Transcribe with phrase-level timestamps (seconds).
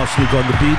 [0.00, 0.78] Arsenic on the beat.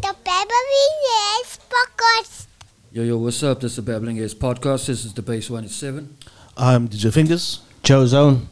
[0.00, 0.14] The
[1.68, 2.46] Podcast.
[2.92, 3.58] Yo, yo, what's up?
[3.58, 4.86] This is the Babbling Heads Podcast.
[4.86, 6.16] This is the Base 187.
[6.56, 7.58] I'm DJ Fingaz.
[7.82, 8.48] Joe Zone.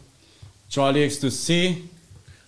[0.69, 1.89] Charlie X to C.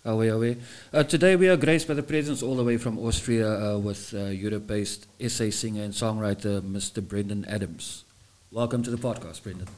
[0.02, 0.56] Away, away.
[0.94, 4.14] Uh, today we are graced by the presence all the way from Austria uh, with
[4.16, 7.06] uh, Europe-based essay singer and songwriter Mr.
[7.06, 8.04] Brandan Adams.
[8.50, 9.68] Welcome to the podcast, Brandan.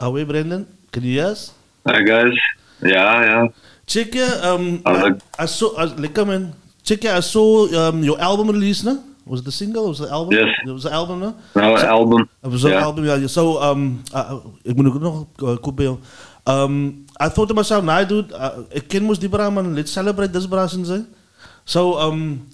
[0.00, 0.66] Are we Brandan?
[0.90, 1.54] Can you hear us?
[1.86, 2.34] Hi guys.
[2.82, 3.46] Yeah, yeah.
[3.86, 5.20] Check yeah, um I, look.
[5.38, 6.54] I saw I, lekker man.
[6.82, 8.98] Check yeah, I saw um your album release, no?
[9.24, 9.86] Was it the single?
[9.86, 10.34] Was it the album?
[10.34, 10.50] Yes.
[10.66, 11.36] It was the album, no?
[11.54, 12.26] Nou, een album.
[12.42, 12.82] It was an Yeah.
[12.82, 13.26] album, yeah.
[13.30, 15.94] So um uh, ik moet ook nog uh, kop bij.
[16.50, 19.92] Um I thought to myself, nah dude, uh, ik ken mos die bra man, let's
[19.94, 20.90] celebrate this bra since?
[21.64, 22.48] So um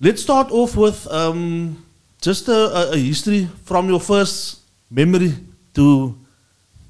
[0.00, 1.78] let's start off with um
[2.20, 5.32] just a, a, a history from your first memory
[5.74, 6.14] to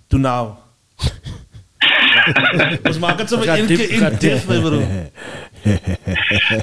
[0.08, 0.64] to now.
[2.88, 4.80] Ons maak het so Gaat in diep, in gaat depth, my bro.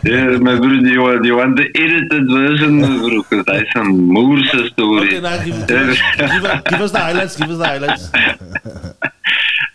[0.04, 3.22] Yeah, my bro, do you want, want the edited version, bro?
[3.22, 5.08] Because that's some Moorse story.
[5.08, 5.68] Okay, now give,
[6.70, 8.10] give us the highlights, give us the highlights.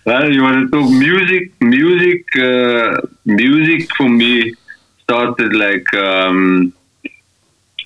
[0.07, 1.53] Well, you want to talk music?
[1.61, 4.55] Music, uh, music for me
[5.03, 6.73] started like um,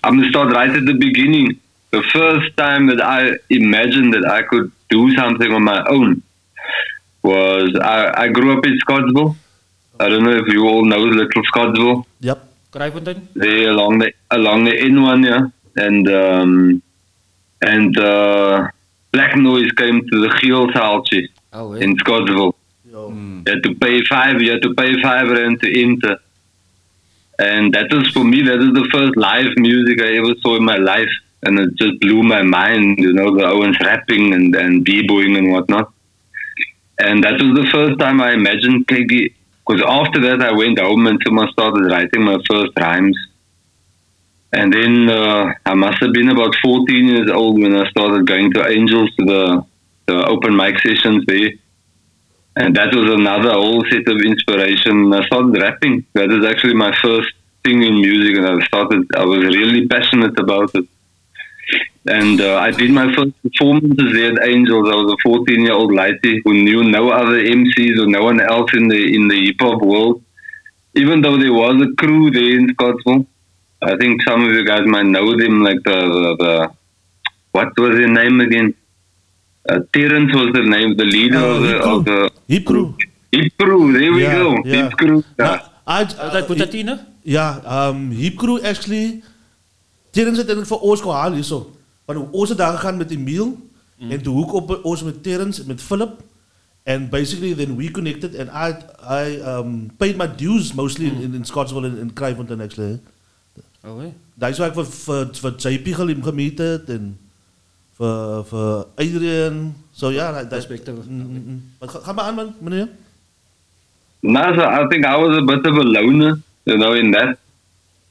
[0.05, 1.61] I'm gonna start right at the beginning.
[1.91, 6.23] The first time that I imagined that I could do something on my own
[7.23, 9.35] was I, I grew up in Scottsville.
[9.99, 12.07] I don't know if you all know Little Scottsville.
[12.21, 12.49] Yep.
[12.73, 13.29] Kraaifontein?
[13.35, 16.83] there along the along the N1, yeah, and um,
[17.63, 18.69] and uh,
[19.13, 20.73] Black Noise came to the Giel
[21.55, 21.99] Zaaltje Oh, in wait.
[22.01, 22.55] Scottsville.
[22.91, 23.09] Yo.
[23.11, 24.41] You had to pay five.
[24.43, 26.19] You had to pay five rand to enter,
[27.39, 28.43] and that was for me.
[28.43, 31.11] That is the first live music I ever saw in my life,
[31.43, 32.99] and it just blew my mind.
[32.99, 35.93] You know, the Owens rapping and and b-boying and whatnot.
[36.99, 39.35] And that was the first time I imagined Peggy.
[39.67, 43.17] Because after that, I went home and someone started writing my first rhymes.
[44.53, 48.53] And then uh, I must have been about 14 years old when I started going
[48.53, 49.65] to Angels to the,
[50.07, 51.51] the open mic sessions there.
[52.57, 55.13] And that was another whole set of inspiration.
[55.13, 56.07] I started rapping.
[56.15, 57.33] That is actually my first
[57.65, 59.07] thing in music, and I started.
[59.17, 60.87] I was really passionate about it.
[62.07, 64.89] And uh, I did my first performances there at Angels.
[64.91, 68.41] I was a 14 year old lady who knew no other MCs or no one
[68.41, 70.23] else in the in the hip hop world.
[70.95, 73.27] Even though there was a crew there in Scottsville,
[73.83, 76.71] I think some of you guys might know them, like the the, the
[77.53, 78.75] what was their name again?
[79.71, 81.97] Uh, Terrence was the name, the leader Uh, of the Hip Crew.
[81.97, 82.95] of the Hip Crew.
[83.31, 83.93] Hip Crew.
[83.93, 84.63] There we Yeah, go.
[84.65, 84.83] yeah.
[84.83, 85.23] Hip Crew.
[85.39, 85.61] Yeah.
[85.87, 86.05] I,
[87.89, 89.23] um, Hip Crew actually.
[90.11, 91.71] Terrence het eigenlijk voor ons gehaald hier zo.
[92.05, 93.53] Want ons het daar gegaan met Emile.
[93.99, 96.21] En toen hoek op ons met Terrence, met Philip.
[96.85, 98.77] And basically then we connected and I,
[99.09, 103.01] I um, paid my dues mostly in, in, in Scottsville and in Kraaifontein actually.
[103.85, 104.13] Oh, wait.
[104.35, 105.95] Daar is waar ek vir, vir, vir JP
[106.25, 107.17] gemeet het en
[107.99, 109.75] vir, vir Adrian.
[109.93, 110.67] So ja, dat is...
[110.67, 111.07] Perspectief.
[111.07, 111.63] Mm, mm, mm.
[111.81, 112.89] Maar ga, ga maar aan man, meneer.
[114.23, 117.37] No, so I think I was a bit of a loner, you know, in that.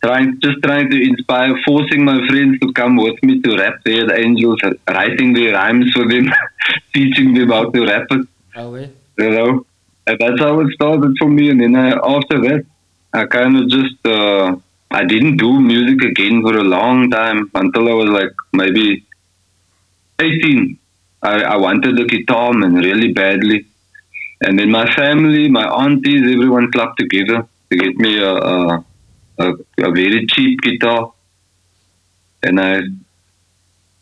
[0.04, 4.04] Trying, just trying to inspire, forcing my friends to come with me to rap there
[4.12, 6.30] at Angels, writing their rhymes for them,
[6.94, 8.90] teaching them how to rap it, Oh, wait.
[9.18, 9.66] you know.
[10.06, 11.50] And that's how it started for me.
[11.50, 12.66] And then I, after that,
[13.14, 14.56] I kind of just, uh,
[14.92, 19.06] I didn't do music again for a long time until I was like maybe
[20.20, 20.78] 18.
[21.22, 23.66] I, I wanted a guitar, man, really badly.
[24.42, 28.86] And then my family, my aunties, everyone clubbed together to get me a, a,
[29.40, 31.14] a, a very cheap guitar.
[32.44, 32.82] And I,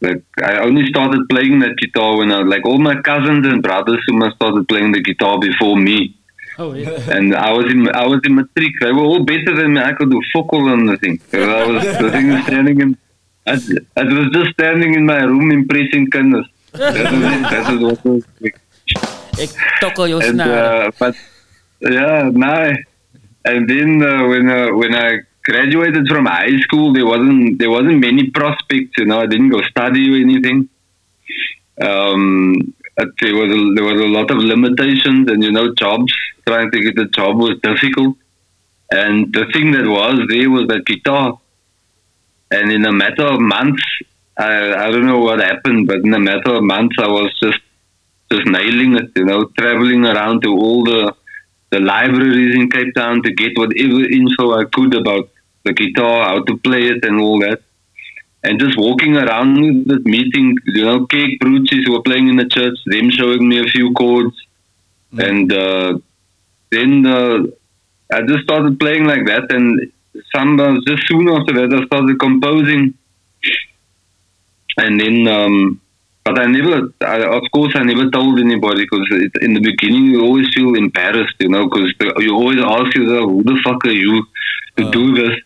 [0.01, 4.03] like, I only started playing that guitar when I, like, all my cousins and brothers
[4.07, 6.17] who must started playing the guitar before me.
[6.57, 6.89] Oh, yeah.
[7.15, 8.73] And I was in, I was in matric.
[8.81, 9.81] They were all better than me.
[9.81, 11.19] I could do fuck all on the thing.
[11.33, 12.97] I was, the thing was standing in,
[13.45, 13.53] I,
[13.97, 16.45] I was just standing in my room impressing kinders.
[16.73, 17.41] That was it.
[17.49, 18.23] That was what was.
[19.37, 21.15] Ik tokkel jou And, uh, but
[21.79, 22.75] yeah, no.
[23.43, 27.99] And then uh, when uh, when I graduated from high school, there wasn't there wasn't
[27.99, 28.97] many prospects.
[28.97, 30.69] You know, I didn't go study or anything.
[31.81, 32.73] Um,
[33.21, 36.13] there was a, there was a lot of limitations, and you know, jobs.
[36.45, 38.17] Trying to get a job was difficult.
[38.91, 41.39] And the thing that was there was that guitar.
[42.51, 43.83] And in a matter of months,
[44.37, 47.59] I, I don't know what happened, but in a matter of months, I was just
[48.31, 51.13] just nailing it, you know, traveling around to all the
[51.71, 55.29] the libraries in Cape Town to get whatever info I could about
[55.63, 57.61] the guitar, how to play it, and all that.
[58.43, 62.47] And just walking around this meeting, you know, Cake Bruchis who were playing in the
[62.47, 64.35] church, them showing me a few chords.
[65.17, 65.99] And uh,
[66.71, 67.43] then uh,
[68.11, 69.51] I just started playing like that.
[69.51, 69.91] And
[70.35, 72.93] some uh, just soon after that, I started composing.
[74.77, 75.81] And then, um,
[76.23, 79.07] but I never, I, of course, I never told anybody because
[79.41, 83.43] in the beginning you always feel embarrassed, you know, because you always ask yourself, who
[83.43, 84.25] the fuck are you
[84.77, 85.37] to do this?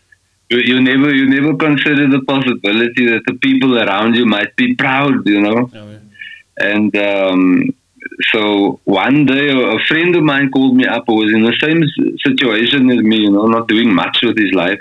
[0.50, 4.74] You, you never, you never consider the possibility that the people around you might be
[4.74, 5.66] proud, you know.
[6.58, 7.74] And um,
[8.32, 11.82] so one day, a friend of mine called me up who was in the same
[12.24, 14.80] situation as me, you know, not doing much with his life.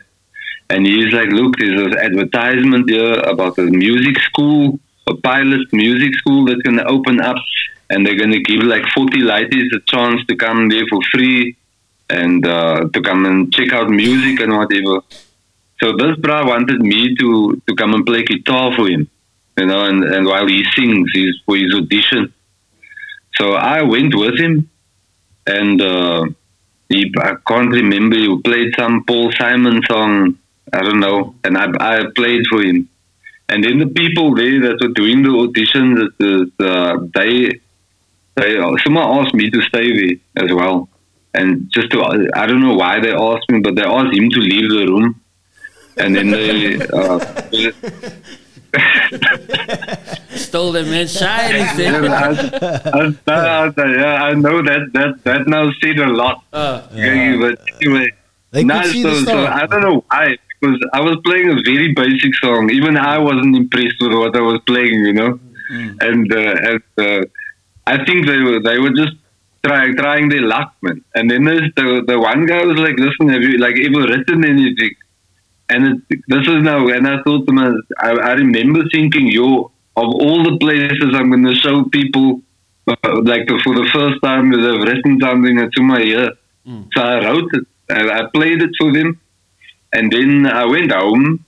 [0.69, 6.15] And he's like, look, there's an advertisement here about a music school, a pilot music
[6.15, 7.37] school that's going to open up.
[7.89, 11.55] And they're going to give like 40 lighties a chance to come there for free
[12.09, 15.01] and uh, to come and check out music and whatever.
[15.81, 19.07] So this bra wanted me to, to come and play guitar for him,
[19.57, 22.33] you know, and, and while he sings he's, for his audition.
[23.37, 24.69] So I went with him,
[25.45, 26.25] and uh,
[26.89, 28.15] he, I can't remember.
[28.15, 30.37] He played some Paul Simon song.
[30.73, 32.89] I don't know, and I, I played for him.
[33.47, 36.09] And then the people there that were doing the auditions,
[36.59, 37.59] uh, they
[38.35, 40.89] they someone asked me to stay there as well.
[41.33, 42.01] And just to,
[42.33, 45.21] I don't know why they asked me, but they asked him to leave the room.
[45.97, 47.19] And then they, uh,
[50.35, 52.05] Stole the man's shine, he Yeah, said.
[52.05, 56.43] I, I, I, yeah, I know that that that now said a lot.
[56.53, 58.07] Uh, Okay, but anyway,
[58.51, 59.45] They no, could see so, the so.
[59.45, 62.69] I don't know why because I was playing a very basic song.
[62.71, 65.39] Even I wasn't impressed with what I was playing, you know.
[65.99, 67.25] And uh, and uh,
[67.87, 69.15] I think they were they were just
[69.65, 71.03] trying trying their luck, man.
[71.15, 74.45] And then there's the the one guy was like, "Listen, have you like ever written
[74.45, 74.93] anything?"
[75.69, 79.71] And it, this is now, and I thought to myself, I, I remember thinking, yo,
[79.97, 82.41] of all the places I'm going to show people,
[82.87, 86.29] uh, like for the first time that I've written something to my ear.
[86.93, 89.19] So I wrote it, and I played it for them,
[89.93, 91.43] and then I went home.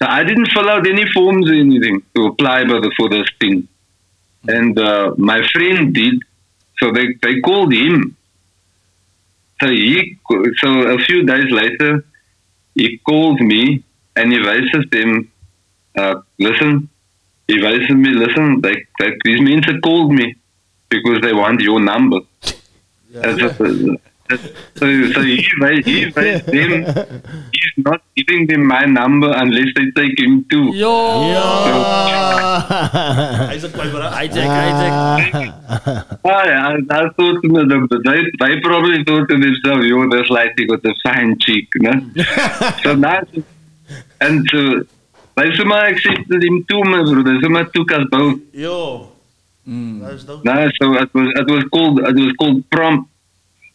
[0.00, 3.28] So I didn't fill out any forms or anything to apply for, the, for this
[3.40, 3.66] thing.
[4.46, 6.22] And uh, my friend did,
[6.78, 8.16] so they, they called him.
[9.60, 10.18] So he,
[10.58, 12.04] so a few days later,
[12.74, 13.82] he called me
[14.16, 15.30] and he wijst them,
[15.96, 16.88] uh, listen,
[17.48, 20.34] he wijst me, listen, like, like these men have called me
[20.88, 22.20] because they want your number.
[23.22, 23.40] And
[24.30, 27.22] so, so, so he, wijst- he wijst them,
[27.52, 30.74] he's not giving them my number unless they take him too.
[30.74, 30.94] yo!
[33.50, 34.10] Isaac, my brother.
[34.16, 36.18] Hijack, hijack.
[36.24, 40.08] Ah, yeah, I, I thought to them, but they, they probably thought to themselves, yo,
[40.08, 41.92] this lady got a fine cheek, no?
[42.82, 43.20] so now,
[44.20, 44.84] and so,
[45.36, 47.22] they somehow accepted him too, my brother.
[47.24, 48.40] They somehow took us both.
[48.52, 49.10] Yo.
[49.66, 50.44] That's dope.
[50.44, 53.08] No, so it was it was called it was called prom,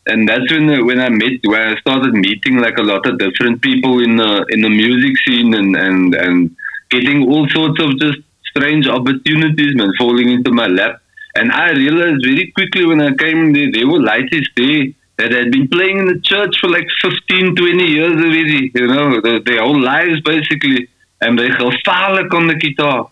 [0.10, 3.62] and that's when when I met when I started meeting like a lot of different
[3.62, 6.56] people in the in the music scene and and and
[6.90, 8.20] getting all sorts of just
[8.50, 11.02] strange opportunities, man, falling into my lap.
[11.36, 14.88] And I realized very quickly when I came there, there were lighties there
[15.20, 19.22] that had been playing in the church for like 15, 20 years already, you know,
[19.22, 20.88] their, their whole lives basically.
[21.22, 23.10] And they gevaarlijk on the guitar.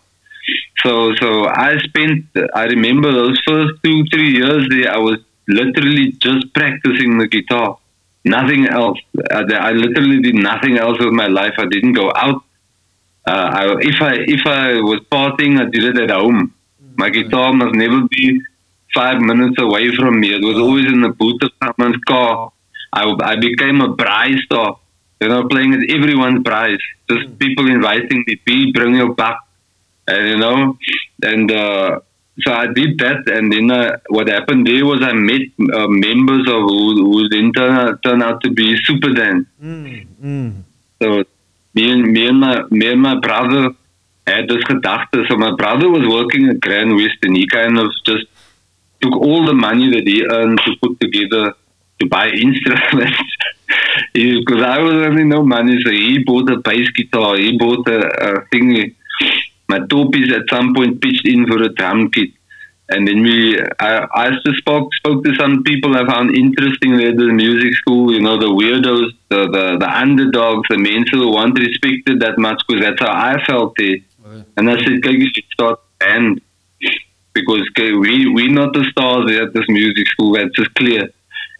[0.82, 5.18] So, so I spent, I remember those first two, three years there, I was
[5.48, 7.78] literally just practicing the guitar.
[8.24, 8.98] Nothing else.
[9.30, 11.54] I, I literally did nothing else with my life.
[11.58, 12.42] I didn't go out.
[13.26, 16.54] Uh, I, if I if I was partying, I did it at home.
[16.96, 18.40] My guitar must never be
[18.94, 20.34] five minutes away from me.
[20.34, 22.52] It was always in the boot of someone's car.
[22.92, 24.78] I, I became a prize star.
[25.20, 26.78] You know, playing at everyone's prize.
[27.10, 29.38] Just people inviting me, "P, bring your back."
[30.06, 30.78] And you know,
[31.22, 32.00] and uh,
[32.40, 33.28] so I did that.
[33.28, 35.42] And then uh, what happened there was I met
[35.74, 39.46] uh, members of who, who then turned out, out to be Super Dan.
[41.02, 41.24] So
[41.74, 43.70] me and me and my me and my brother
[44.26, 45.26] had this gedachte.
[45.28, 48.26] So my brother was working at Grand West, and he kind of just
[49.00, 51.54] took all the money that he earned to put together
[52.00, 53.18] to buy instruments.
[54.14, 57.36] Because I was having no money, so he bought a bass guitar.
[57.36, 58.94] He bought a, a thingy.
[59.68, 62.30] My toppies at some point pitched in for a drum kit.
[62.90, 67.10] And then we, I, I just spoke, spoke to some people I found interesting there
[67.10, 71.34] at the music school, you know, the weirdos, the, the, the underdogs, the men who
[71.34, 73.98] weren't respected that much because that's how I felt there.
[74.56, 76.40] And I said, "Kijk, you should start a band
[77.34, 81.10] because okay, we, we're not the stars at this music school, that's just clear.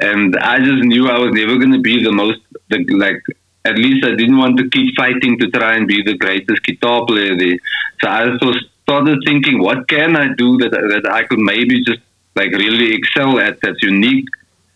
[0.00, 3.22] And I just knew I was never going to be the most, the, like,
[3.68, 7.04] at least I didn't want to keep fighting to try and be the greatest guitar
[7.06, 7.58] player there.
[8.00, 12.00] So I also started thinking, what can I do that that I could maybe just
[12.38, 14.28] like really excel at that's unique.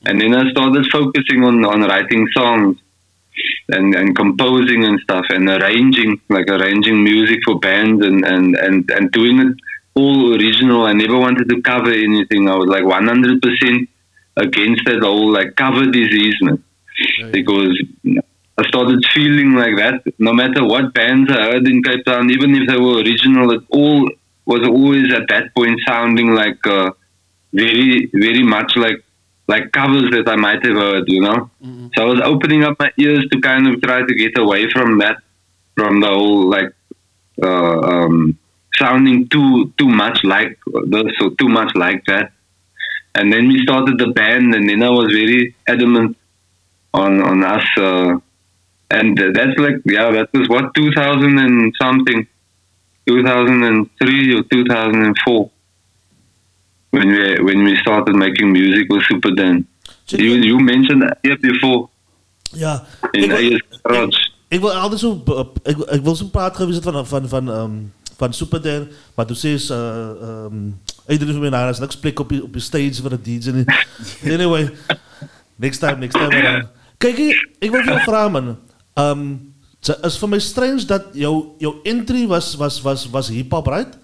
[0.05, 2.77] And then I started focusing on on writing songs
[3.69, 8.91] and and composing and stuff and arranging like arranging music for bands and and and
[8.91, 9.55] and doing it
[9.95, 10.85] all original.
[10.87, 12.49] I never wanted to cover anything.
[12.49, 13.89] I was like 100%
[14.37, 16.63] against that whole like cover disease, man.
[17.31, 17.75] Because
[18.59, 20.03] I started feeling like that.
[20.19, 23.63] No matter what bands I heard in Cape Town, even if they were original, it
[23.71, 24.11] all
[24.45, 26.91] was always at that point sounding like uh,
[27.53, 29.03] very, very much like
[29.49, 31.51] like covers that I might have heard, you know.
[31.95, 34.99] So I was opening up my ears to kind of try to get away from
[34.99, 35.17] that,
[35.75, 36.73] from the whole like
[37.43, 38.39] uh, um,
[38.77, 42.33] sounding too too much like this or too much like that.
[43.15, 46.17] And then we started the band, and then I was very adamant
[46.95, 47.67] on on us.
[47.77, 48.19] Uh,
[48.99, 52.27] and that's like yeah, that was what 2000 and something,
[53.07, 55.51] 2003 or 2004
[56.91, 59.67] when we when we started making music with Super Dan.
[60.09, 61.89] You you mentioned that before
[62.55, 63.31] Ja, in ik
[63.83, 64.15] wil,
[64.49, 65.23] ik wil altijd zo,
[65.63, 69.59] ik, ik wil zo'n praat het van, van, van, um, van Superdan, maar toen zei
[69.59, 69.75] ze,
[70.23, 73.23] uh, um, iedereen van mij naar, niks plek op je, op je stage voor de
[73.23, 73.65] DJ.
[74.35, 74.71] Anyway,
[75.57, 76.67] next time, next time around.
[76.99, 77.19] Kijk,
[77.59, 78.59] ik wil jou vragen, man.
[78.95, 83.67] Um, het is voor mij strange dat jouw, jouw entry was, was, was, was hip-hop,
[83.67, 83.99] right?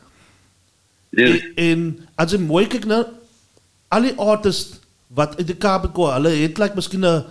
[1.11, 1.41] Yes.
[1.41, 3.05] En, en als je mooi kijkt naar
[3.89, 7.25] alle artists wat uit de Kaap komen, hulle het like miskien 'n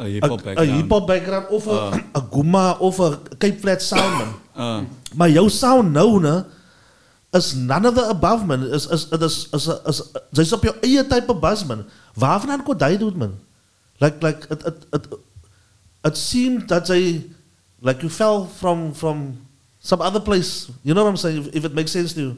[0.00, 0.70] A hip-hop background.
[0.70, 4.32] hip-hop background of 'n 'n Guma of 'n Cape Flat sound man.
[4.56, 6.44] Uh, Maar jou sound nou ne
[7.30, 8.66] is none of the above man.
[8.66, 10.02] Is is is is is, is,
[10.38, 11.84] is, op jou eie type bas man.
[12.14, 13.34] Waarvan kon jy doen man?
[13.98, 15.06] Like like it it it
[16.04, 17.22] it seemed that they
[17.80, 19.46] like you fell from from
[19.80, 20.70] some other place.
[20.84, 21.38] You know what I'm saying?
[21.38, 22.36] If, if it makes sense to you.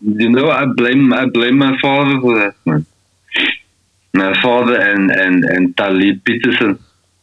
[0.00, 2.86] You know, I blame I blame my father for that, man.
[4.14, 6.78] My father and and and Talib Peterson.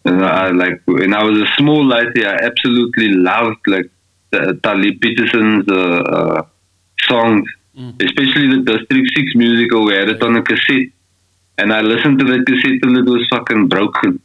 [0.06, 3.90] And I like when I was a small lady, I absolutely loved like
[4.32, 6.42] the, Talib Peterson's uh, uh,
[7.02, 7.50] songs,
[8.00, 9.86] especially the District Six musical.
[9.86, 10.90] We had it on a cassette,
[11.60, 14.22] and I listened to that cassette till it was fucking broken.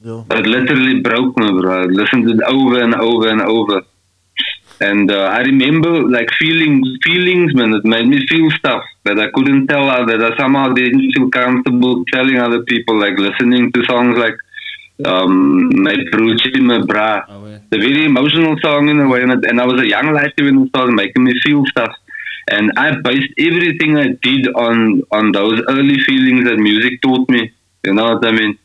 [0.00, 0.22] Yeah.
[0.38, 1.82] It literally broke me, bro.
[1.82, 3.82] I listened to it over and over and over.
[4.80, 7.74] And uh, I remember like feeling feelings, man.
[7.74, 11.28] It made me feel stuff that I couldn't tell other, that I somehow didn't feel
[11.30, 12.94] comfortable telling other people.
[13.04, 14.36] Like listening to songs like
[15.04, 17.58] um, "My Bruchi, My Bra," Oh, yeah.
[17.70, 19.22] the very emotional song in a way.
[19.22, 21.92] And, and I was a young lady when it started making me feel stuff.
[22.50, 27.52] And I based everything I did on on those early feelings that music taught me.
[27.84, 28.58] You know what I mean?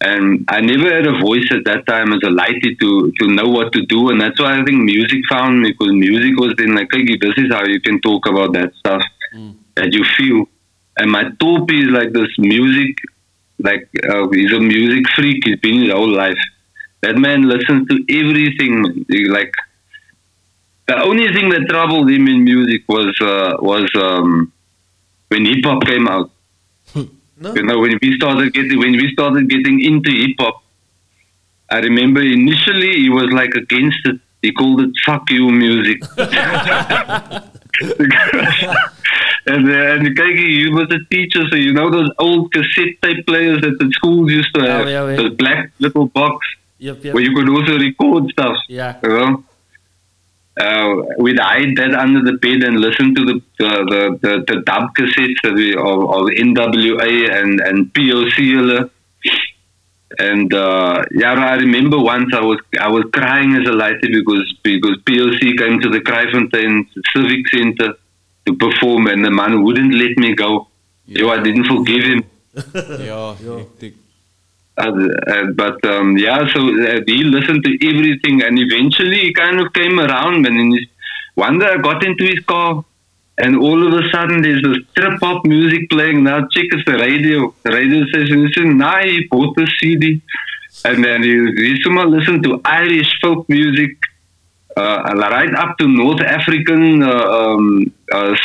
[0.00, 3.48] And I never had a voice at that time as a lady to to know
[3.48, 6.74] what to do, and that's why I think music found me because music was then
[6.74, 9.02] like, hey, this is how you can talk about that stuff
[9.76, 10.44] that you feel.
[10.98, 12.96] And my top is like this music,
[13.58, 15.44] like uh, he's a music freak.
[15.44, 16.38] He's been his whole life.
[17.02, 19.04] That man listens to everything.
[19.08, 19.52] He, like
[20.88, 24.52] the only thing that troubled him in music was uh, was um,
[25.28, 26.30] when hip hop came out.
[27.40, 27.54] No?
[27.54, 30.62] You know, when we started getting when we started getting into hip hop,
[31.70, 34.18] I remember initially he was like against it.
[34.42, 36.02] He called it "fuck you" music.
[39.46, 43.24] and uh, and Kiki, he was a teacher, so you know those old cassette tape
[43.26, 45.16] players that the schools used to have, yeah, yeah.
[45.16, 46.44] the black little box
[46.78, 47.14] Yep, yep.
[47.14, 48.56] where you could also record stuff.
[48.68, 48.98] Yeah.
[49.02, 49.44] You know.
[50.58, 54.92] Uh, we'd hide that under the bed and listen to the the, the, the, dub
[54.96, 58.90] cassettes that we, of, of NWA and, and POC.
[60.18, 64.52] And uh, yeah, I remember once I was I was crying as a lady because
[64.64, 67.94] because POC came to the Kraaifontein Civic Center
[68.46, 70.68] to perform and the man wouldn't let me go.
[71.06, 72.24] Yo, I didn't forgive him.
[72.74, 73.94] yeah, hectic.
[74.78, 74.92] Uh,
[75.26, 79.72] uh, but um, yeah, so uh, he listened to everything, and eventually he kind of
[79.72, 80.46] came around.
[80.46, 80.86] And his,
[81.34, 82.84] one day I got into his car,
[83.38, 86.22] and all of a sudden there's this trip hop music playing.
[86.22, 88.46] Now check the radio, the radio station.
[88.46, 90.22] He said, "Nah, he bought the CD,"
[90.84, 93.96] and then he he somehow listened to Irish folk music.
[94.76, 97.92] Uh, right up to North African uh, um,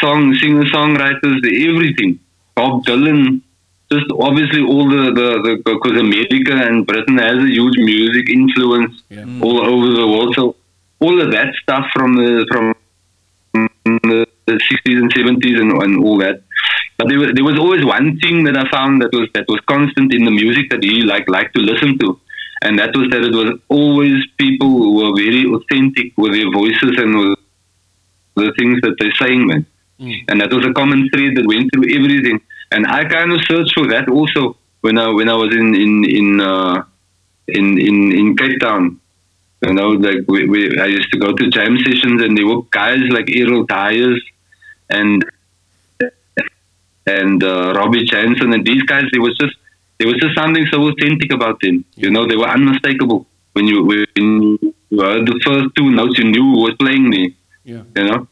[0.02, 2.20] song singer songwriters, everything.
[2.56, 3.42] Bob Dylan,
[3.96, 8.94] just obviously all the, the, the because America and Britain has a huge music influence
[9.10, 9.24] Yeah.
[9.30, 9.44] Mm.
[9.46, 10.32] all over the world.
[10.40, 10.44] So
[11.06, 12.66] all of that stuff from the from
[14.12, 16.42] the, the 60s and 70s and, and all that.
[16.98, 19.60] But there was, there was always one thing that I found that was that was
[19.74, 22.20] constant in the music that he like liked to listen to,
[22.62, 26.94] and that was that it was always people who were very authentic with their voices
[27.04, 27.40] and with
[28.36, 29.66] the things that they're saying, man.
[30.00, 30.24] Mm.
[30.30, 32.40] And that was a common thread that went through everything.
[32.74, 35.94] And I kind of searched for that also when I when I was in in
[36.20, 36.84] in uh,
[37.48, 39.00] in, in in Cape Town.
[39.62, 42.63] You know, like we, we, I used to go to jam sessions, and there were
[42.72, 44.22] guys like Errol Dyers
[44.89, 45.24] and
[47.06, 49.06] and uh, Robbie Jansen, and these guys.
[49.12, 49.56] There was just
[50.00, 51.86] there was just something so authentic about them.
[51.96, 53.27] You know, they were unmistakable.
[53.53, 57.30] When you when you heard the first two notes, you knew who was playing there.
[57.63, 57.84] Yeah.
[57.96, 58.27] You know,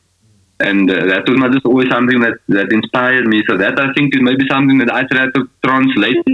[0.69, 3.43] and uh, that was not just always something that that inspired me.
[3.47, 6.25] So that I think is maybe something that I try to translate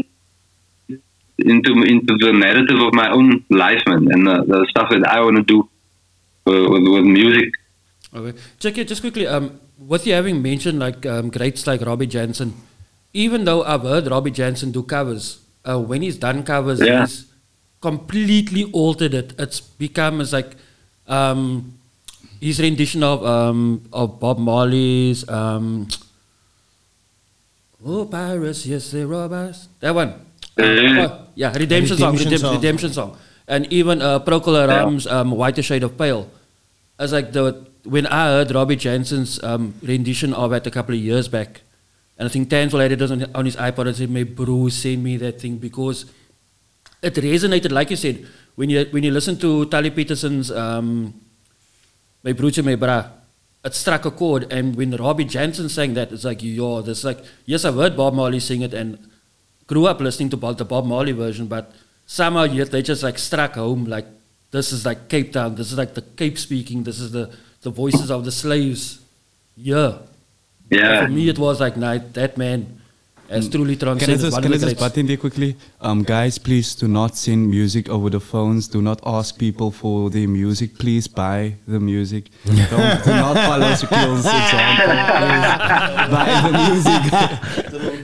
[1.40, 5.22] into into the narrative of my own life, man, and uh, the stuff that I
[5.22, 5.60] want to do
[6.48, 7.50] uh, with, with music.
[8.14, 8.38] Okay.
[8.60, 9.28] Check it just quickly.
[9.28, 12.54] Um, with you having mentioned like um, greats like Robbie Jansen,
[13.14, 17.02] even though I've heard Robbie Jansen do covers, uh, when he's done covers, Yeah.
[17.02, 17.26] he's
[17.82, 19.34] completely altered it.
[19.38, 20.56] It's become as like
[21.08, 21.78] um,
[22.42, 25.88] his rendition of um, of Bob Marley's um,
[27.86, 29.68] Oh Paris, yes they rob us.
[29.80, 30.14] That one.
[30.58, 30.98] Mhm.
[31.06, 32.56] Oh, yeah, redemption, song, Redemption redemption, song.
[32.58, 33.12] redemption song,
[33.48, 36.26] and even uh, Procol Harum's um, "Whiter Shade of Pale."
[36.98, 41.00] As like the when I heard Robbie Jansen's um, rendition of it a couple of
[41.02, 41.62] years back,
[42.18, 45.04] and I think Tansel had it on, on his iPod and said, "My bro send
[45.04, 46.10] me that thing because
[47.04, 48.26] it resonated." Like you said,
[48.56, 51.14] when you when you listen to Taliep Petersen's um,
[52.28, 52.98] "My Broertje, My Bra,"
[53.64, 54.52] it struck a chord.
[54.52, 58.14] And when Robbie Jansen sang that, it's like, yo, this like yes, I've heard Bob
[58.14, 58.98] Marley sing it and
[59.68, 61.72] grew up listening to Bob, the Bob Marley version, but
[62.06, 64.08] somehow yet they just like struck home like
[64.52, 67.32] this is like Cape Town, this is like the Cape speaking, this is the,
[67.62, 69.00] the voices of the slaves.
[69.56, 70.00] Yeah.
[70.70, 71.06] Yeah.
[71.06, 72.77] For me it was like nah, that man
[73.30, 74.80] has truly Can I just, can I just greats.
[74.80, 75.56] butt in there quickly?
[75.82, 78.68] Um, guys, please do not send music over the phones.
[78.68, 80.78] Do not ask people for their music.
[80.78, 82.30] Please buy the music.
[82.46, 84.94] Don't, do not follow Shaquille's example.
[85.22, 87.02] Please buy the music.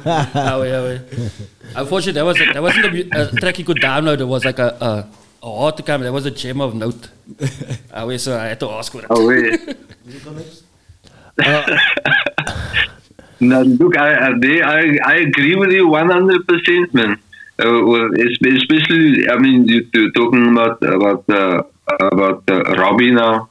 [0.62, 1.02] Wait.
[1.76, 4.20] Unfortunately, that was that wasn't a, a track you could download.
[4.20, 5.10] It was like a, a,
[5.48, 6.02] a hard to come.
[6.02, 7.10] That was a gem of note.
[8.06, 9.08] Wait, so I had to ask for it.
[9.10, 9.60] Oh, wait.
[13.40, 17.20] No, look, I, I, I, agree with you 100%, man.
[17.60, 18.10] Uh,
[18.56, 21.64] especially, I mean, you, you're talking about about uh,
[22.00, 23.50] about uh, Robbie now.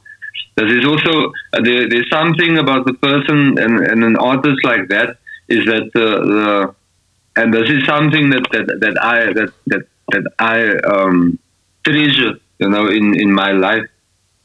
[0.55, 4.89] There is also uh, there, there's something about the person and, and an artist like
[4.89, 5.17] that
[5.47, 6.75] is that uh, the
[7.35, 11.39] and this is something that that, that I that that that I um,
[11.83, 13.87] treasure, you know, in, in my life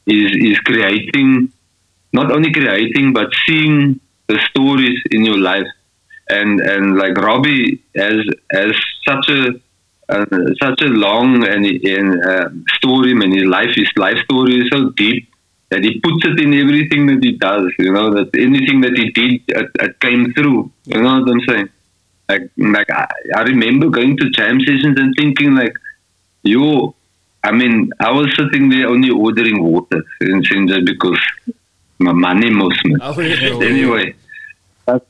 [0.07, 1.51] is is creating,
[2.13, 5.67] not only creating but seeing the stories in your life,
[6.29, 8.19] and and like Robbie has
[8.51, 8.71] has
[9.07, 9.41] such a
[10.09, 10.25] uh,
[10.61, 13.31] such a long and, and uh, story, man.
[13.31, 15.27] His life, his life story is so deep
[15.69, 17.71] that he puts it in everything that he does.
[17.77, 20.71] You know that anything that he did, it, it came through.
[20.85, 21.69] You know what I'm saying?
[22.29, 25.73] Like, like I, I remember going to jam sessions and thinking like,
[26.43, 26.95] yo,
[27.43, 31.19] I mean, I was sitting there only ordering water in Sinja because
[31.99, 32.99] my money most man.
[33.01, 34.15] Ah, wait, oh, anyway,
[34.85, 35.05] but,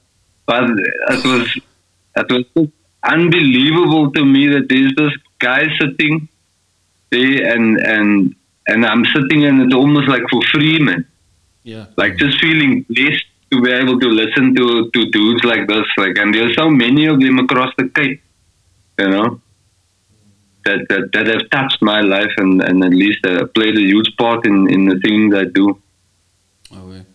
[0.46, 1.60] but it was
[2.16, 2.74] it was just
[3.04, 6.28] unbelievable to me that there's this guy sitting
[7.12, 8.36] there and and
[8.68, 11.06] and I'm sitting and it's almost like for free, man.
[11.64, 11.86] Yeah.
[11.98, 16.18] Like just feeling blessed to be able to listen to to dudes like this, like,
[16.18, 18.22] and there's so many of them across the Cape,
[19.00, 19.42] you know,
[20.66, 24.16] that that, that have touched my life and and at least uh, played a huge
[24.18, 25.82] part in in the things I do.
[26.74, 27.06] Ah, wait.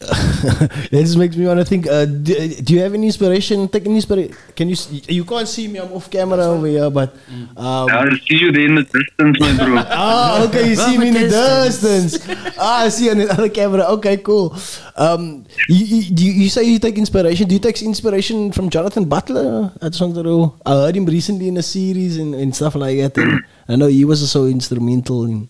[0.00, 1.86] That just makes me want to think.
[1.86, 3.68] Uh, do, do you have any inspiration?
[3.68, 4.32] Take any inspiration?
[4.56, 4.78] Can you?
[4.78, 5.78] s- You can't see me.
[5.82, 7.12] I'm off camera over here, but.
[7.56, 9.76] Um, I see you there in the distance, my bro.
[9.90, 12.16] Ah, okay, you see me in the distance.
[12.56, 13.82] ah, I see you on the other camera.
[13.98, 14.54] Okay, cool.
[14.96, 17.48] Um, you, you, you you say you take inspiration.
[17.48, 19.72] Do you take inspiration from Jonathan Butler?
[19.82, 20.54] I just wanted to know.
[20.64, 23.18] I heard him recently in a series and, and stuff like that.
[23.18, 25.48] And I know he was so instrumental in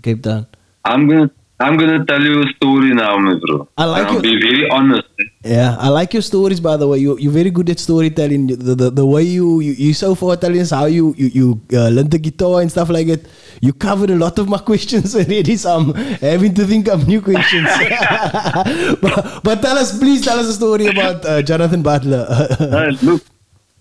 [0.00, 0.46] Cape Town.
[0.86, 1.28] I'm gonna
[1.60, 3.68] I'm gonna tell you a story now, my bro.
[3.76, 5.06] I like and I'll you- be very honest.
[5.44, 6.60] Yeah, I like your stories.
[6.60, 8.46] By the way, you you're very good at storytelling.
[8.46, 11.46] The the, the way you you you so far telling us how you you you
[11.80, 13.26] uh, learned the guitar and stuff like that.
[13.60, 15.56] You covered a lot of my questions already.
[15.56, 15.94] So I'm
[16.24, 17.68] having to think of new questions.
[19.04, 22.26] but, but tell us, please, tell us a story about uh, Jonathan Butler.
[22.60, 23.22] Uh, look,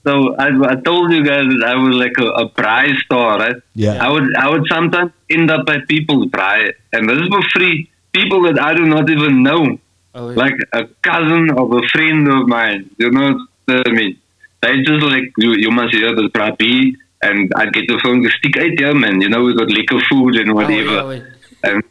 [0.04, 3.56] so I, I told you guys that I was like a, a prize star, right?
[3.76, 4.04] Yeah.
[4.06, 7.90] I would I would sometimes end up at people's prize, and this is for free.
[8.14, 9.78] People that I do not even know,
[10.16, 10.38] Oh, wait.
[10.38, 12.90] like a cousin of a friend of mine.
[12.98, 14.18] You know what I mean?
[14.62, 15.54] They just like you.
[15.54, 16.56] You must hear the bro.
[16.56, 19.22] Be and I'd get the phone to stick out here, man.
[19.22, 21.00] You know, we got liquor food and whatever.
[21.00, 21.24] Oh, yeah,
[21.64, 21.84] and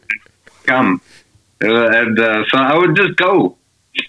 [0.65, 1.01] come.
[1.63, 3.55] Uh, and uh, so I would just go.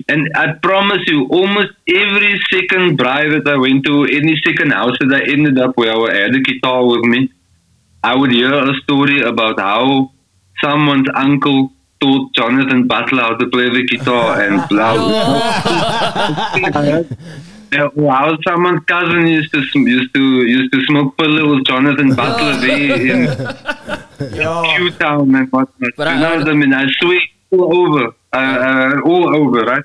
[0.09, 4.97] And I promise you, almost every second drive that I went to, any second house
[5.01, 7.31] that I ended up where I had a guitar with me,
[8.03, 10.11] I would hear a story about how
[10.63, 14.95] someone's uncle taught Jonathan Butler how to play the guitar and blah.
[17.73, 22.15] Yeah, or how someone's cousin used to used to used to smoke pillow with Jonathan
[22.17, 23.29] Butler there in
[24.77, 25.91] Q Town and whatnot.
[25.97, 26.75] But I- you know what I mean?
[26.75, 27.21] I swear
[27.53, 29.85] all over, all over, right?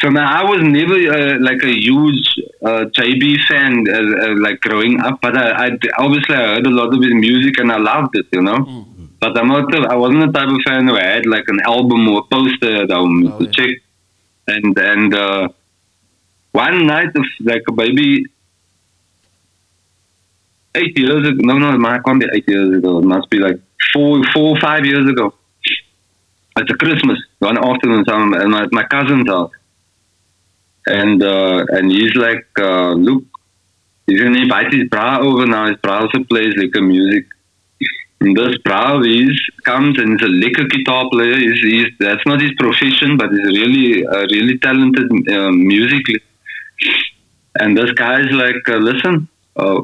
[0.00, 2.28] So now I was never uh, like a huge
[2.62, 3.92] uh, JB fan, uh,
[4.26, 5.20] uh, like growing up.
[5.22, 8.26] But I, I obviously I heard a lot of his music and I loved it,
[8.32, 8.86] you know.
[9.20, 9.74] But I'm not.
[9.90, 12.90] I wasn't the type of fan who had like an album or a poster at
[12.90, 13.50] home Oh, to yeah.
[13.52, 13.76] check.
[14.46, 15.48] And and uh,
[16.52, 18.26] one night, of like a maybe
[20.74, 21.40] eight years ago.
[21.40, 22.98] No, no, it can't be eight years ago.
[22.98, 23.58] It must be like
[23.92, 25.32] four, four, five years ago.
[26.56, 27.18] It's a Christmas
[27.50, 28.04] one afternoon.
[28.08, 29.52] Some my, my cousin's house,
[30.86, 33.22] and uh, and he's like, uh, look,
[34.06, 35.66] he's gonna invite his bra over now.
[35.68, 37.26] His bra also plays liquor music.
[38.20, 41.36] And this bra is comes and he's a liquor guitar player.
[41.36, 46.20] He's, he's that's not his profession, but he's really uh, really talented um, musically.
[47.60, 49.82] And this guy's like, uh, listen, uh,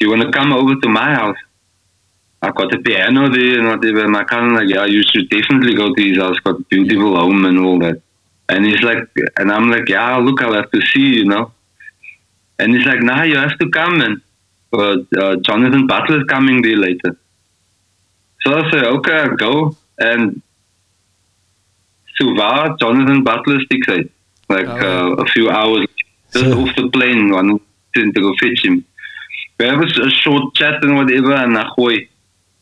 [0.00, 1.40] you want to come over to my house?
[2.42, 4.08] I got a piano there and whatever.
[4.08, 6.38] My cousin like, yeah, you should definitely go to his house.
[6.40, 8.00] Got a beautiful home and all that.
[8.48, 11.52] And he's like, and I'm like, yeah, look, I'll have to see, you know.
[12.58, 14.20] And he's like, nah, you have to come and
[14.72, 17.16] uh, uh, Jonathan Butler's coming there later.
[18.42, 19.76] So I say, okay, I'll go.
[19.98, 20.40] And
[22.16, 24.04] Suva, Jonathan Butler sticks out.
[24.48, 25.16] Like Oh.
[25.18, 25.86] uh, a few hours
[26.32, 27.60] just off the plane, one
[27.94, 28.84] to go fetch him.
[29.58, 32.08] We have a, short chat and whatever, and I gooi.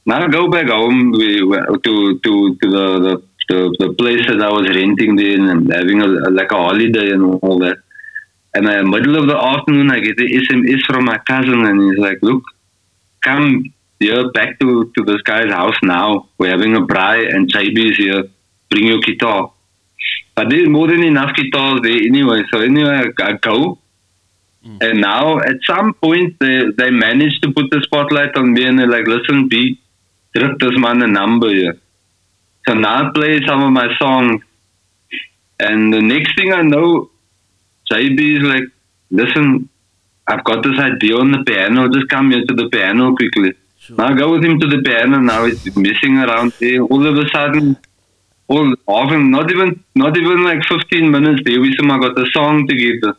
[0.09, 3.15] Now I go back home we, to to to the, the
[3.51, 6.07] the the place that I was renting there and having a,
[6.39, 7.77] like a holiday and all that.
[8.55, 11.83] And in the middle of the afternoon, I get a SMS from my cousin, and
[11.83, 12.43] he's like, "Look,
[13.21, 13.65] come
[14.01, 16.29] here back to to this guy's house now.
[16.39, 18.23] We're having a braai, and JB is here.
[18.71, 19.53] Bring your guitar."
[20.35, 22.45] But there's more than enough guitars there anyway.
[22.51, 23.59] So anyway, I, I go.
[24.65, 24.79] Mm.
[24.87, 28.79] And now, at some point, they they managed to put the spotlight on me, and
[28.79, 29.79] they're like, "Listen, B,
[30.37, 31.77] druk this man a number here."
[32.67, 34.43] So now I play some of my songs,
[35.69, 36.89] and the next thing I know,
[37.91, 38.67] JB is like,
[39.21, 39.47] "Listen,
[40.31, 41.89] I've got this idea on the piano.
[41.97, 43.53] Just come here to the piano quickly."
[43.99, 45.19] Now I go with him to the piano.
[45.19, 46.81] Now he's messing around there.
[46.83, 47.69] All of a sudden,
[48.49, 49.71] all often not even
[50.03, 53.13] not even like 15 minutes there, we somehow got a song together.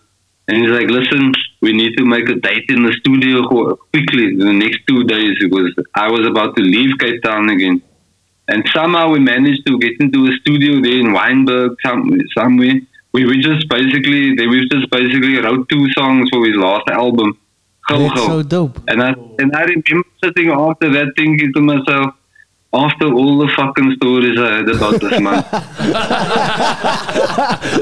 [0.50, 1.32] And he's like, listen,
[1.62, 5.36] we need to make a date in the studio qu- quickly the next two days
[5.40, 7.84] because I was about to leave Cape Town again.
[8.48, 12.82] And somehow we managed to get into a studio there in Wynberg some, somewhere.
[13.14, 17.38] We, we just basically, they, we just basically wrote two songs for his last album.
[17.88, 18.80] Go, That's so dope.
[18.88, 22.16] And I and I remember sitting after that thinking to myself,
[22.72, 25.44] after all the fucking stories I heard about this man,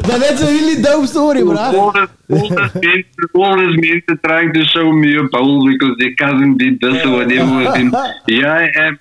[0.08, 1.56] But that's a really dope story, bro.
[1.58, 6.16] all this, all this meant, all this trying to show me a bowl because their
[6.16, 7.94] cousin did this or whatever with him.
[8.28, 9.00] Here I am.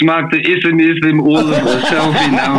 [0.00, 2.54] Smaak de SMS him all of a selfie now.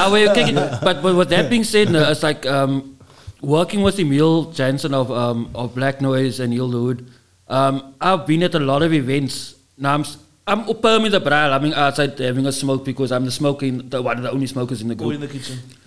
[0.00, 2.98] Ah, well, okay, but, but with that being said, no, it's like um,
[3.40, 7.06] working with Emil Jansen of um, of Black Noise and Yield Hood.
[7.46, 9.54] Um, I've been at a lot of events.
[9.78, 11.54] Now I'm s- I'm up with the bra.
[11.54, 14.80] I'm outside having a smoke because I'm the smoking the one of the only smokers
[14.82, 15.14] in the Go group.
[15.16, 15.58] in the kitchen.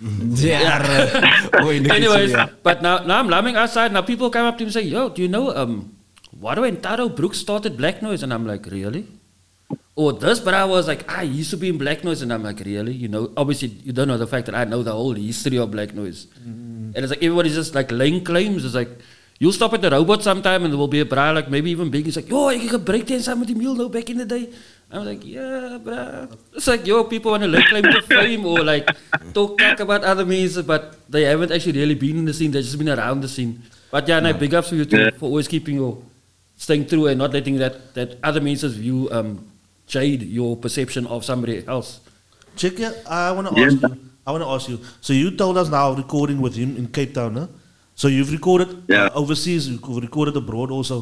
[1.54, 2.48] Oh, in the kitchen, Anyways, yeah.
[2.62, 3.92] but now now I'm loving outside.
[3.92, 5.94] Now people come up to me and say, "Yo, do you know um,
[6.40, 9.06] Wado and Taro Brooks started Black Noise?" And I'm like, "Really?"
[9.94, 12.60] Or this bra was like, "I used to be in Black Noise," and I'm like,
[12.60, 15.58] "Really?" You know, obviously you don't know the fact that I know the whole history
[15.58, 16.26] of Black Noise.
[16.94, 18.64] And it's like everybody's just like laying claims.
[18.64, 18.90] It's like
[19.42, 21.88] you'll stop at the robot sometime and there will be a bra like maybe even
[21.94, 22.06] big.
[22.08, 24.44] It's like, "Yo, I can break dance with the mule though back in the day."
[24.94, 26.28] I'm like, yeah, bruh.
[26.54, 28.86] It's like, yo, people want to lay claim to fame or like
[29.36, 32.50] talk back about other music, but they haven't actually really been in the scene.
[32.56, 33.52] They've just been around the scene.
[33.90, 35.10] But yeah, and I big ups for you too Yeah.
[35.22, 35.94] for always keeping your
[36.66, 39.30] staying true and not letting that that other musicians view um
[39.94, 41.90] jade your perception of somebody else.
[42.56, 42.94] Check it.
[43.08, 43.66] I want to Yeah.
[43.72, 43.92] ask you.
[44.26, 44.78] I want to ask you.
[45.00, 47.46] So you told us now recording with him in Cape Town, huh?
[47.94, 49.08] So you've recorded Yeah.
[49.14, 49.68] overseas.
[49.68, 50.96] You've recorded abroad also.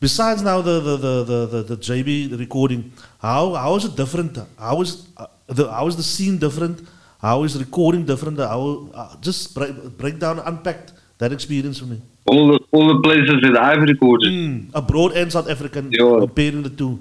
[0.00, 4.38] Besides now the the, the, the, the, the JB recording, how how is it different?
[4.58, 5.26] How is uh,
[5.58, 6.80] the how is the scene different?
[7.20, 8.38] How is recording different?
[8.38, 10.80] How uh, just break, break down, unpack
[11.18, 11.98] that experience for me.
[12.32, 14.32] all the all the places that I've recorded.
[14.32, 16.18] Mm, abroad and South African, Yeah.
[16.24, 16.92] comparing the two.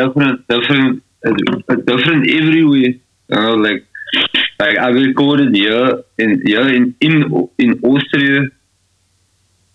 [0.00, 2.92] different, different, uh, different everywhere.
[3.32, 3.80] You know, like
[4.62, 5.86] like I recorded here
[6.24, 7.14] in here in in
[7.64, 8.40] in Austria,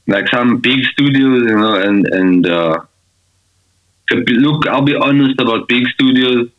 [0.08, 2.80] like some big studios, you know, and and uh,
[4.12, 6.50] look, I'll be honest about big studios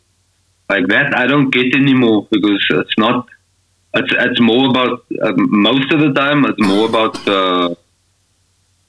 [0.69, 1.17] like that.
[1.17, 3.29] I don't get anymore because it's not.
[3.95, 6.45] It's it's more about uh, most of the time.
[6.45, 7.29] It's more about.
[7.29, 7.75] Uh,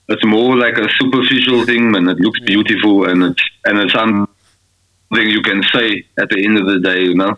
[0.09, 4.27] it's more like a superficial thing, and it looks beautiful, and it's and it's something
[5.11, 7.37] you can say at the end of the day, you know.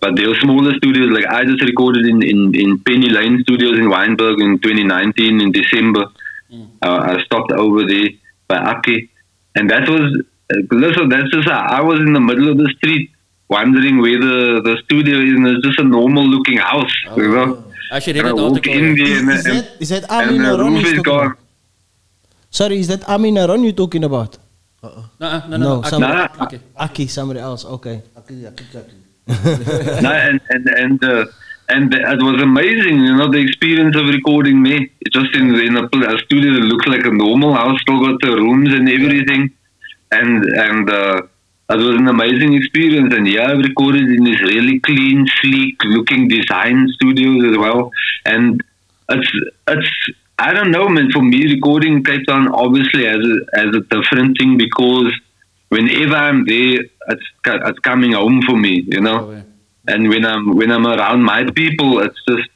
[0.00, 3.78] But there are smaller studios, like I just recorded in, in, in Penny Lane Studios
[3.78, 6.06] in Wynberg in 2019 in December.
[6.50, 8.08] Uh, I stopped over there
[8.48, 9.10] by Aki,
[9.56, 11.08] and that was uh, listen.
[11.08, 13.10] That's just I was in the middle of the street,
[13.48, 17.64] wondering where the, the studio is, and it's just a normal looking house, you know.
[17.92, 18.72] Actually, And read I that walk article.
[18.72, 19.04] in yeah.
[19.04, 21.36] there, and, Is and, that, is that and Amin the Aron roof is talking gone.
[22.50, 24.38] Sorry, is that Amin Aron you're talking about?
[24.82, 25.56] No, no, no.
[25.56, 25.88] No, okay.
[25.90, 26.44] somebody, Nah.
[26.44, 26.60] Okay.
[26.76, 27.64] Aki, somebody else.
[27.64, 28.02] Okay.
[29.28, 31.24] no, and and and uh,
[31.68, 35.84] and it was amazing, you know, the experience of recording me just in in a,
[35.84, 39.50] a studio that looks like a normal house, still got the rooms and everything,
[40.10, 41.22] and and uh,
[41.70, 43.14] it was an amazing experience.
[43.14, 47.90] And yeah, I recorded in this really clean, sleek looking design studios as well,
[48.24, 48.62] and
[49.10, 49.30] it's
[49.68, 49.90] it's.
[50.40, 51.10] I don't know, man.
[51.10, 55.12] For me, recording in Cape Town obviously as a, has a different thing because
[55.68, 59.42] whenever I'm there, it's, it's coming home for me, you know Oh, yeah.
[59.88, 62.48] And when I'm when I'm around my people, it's just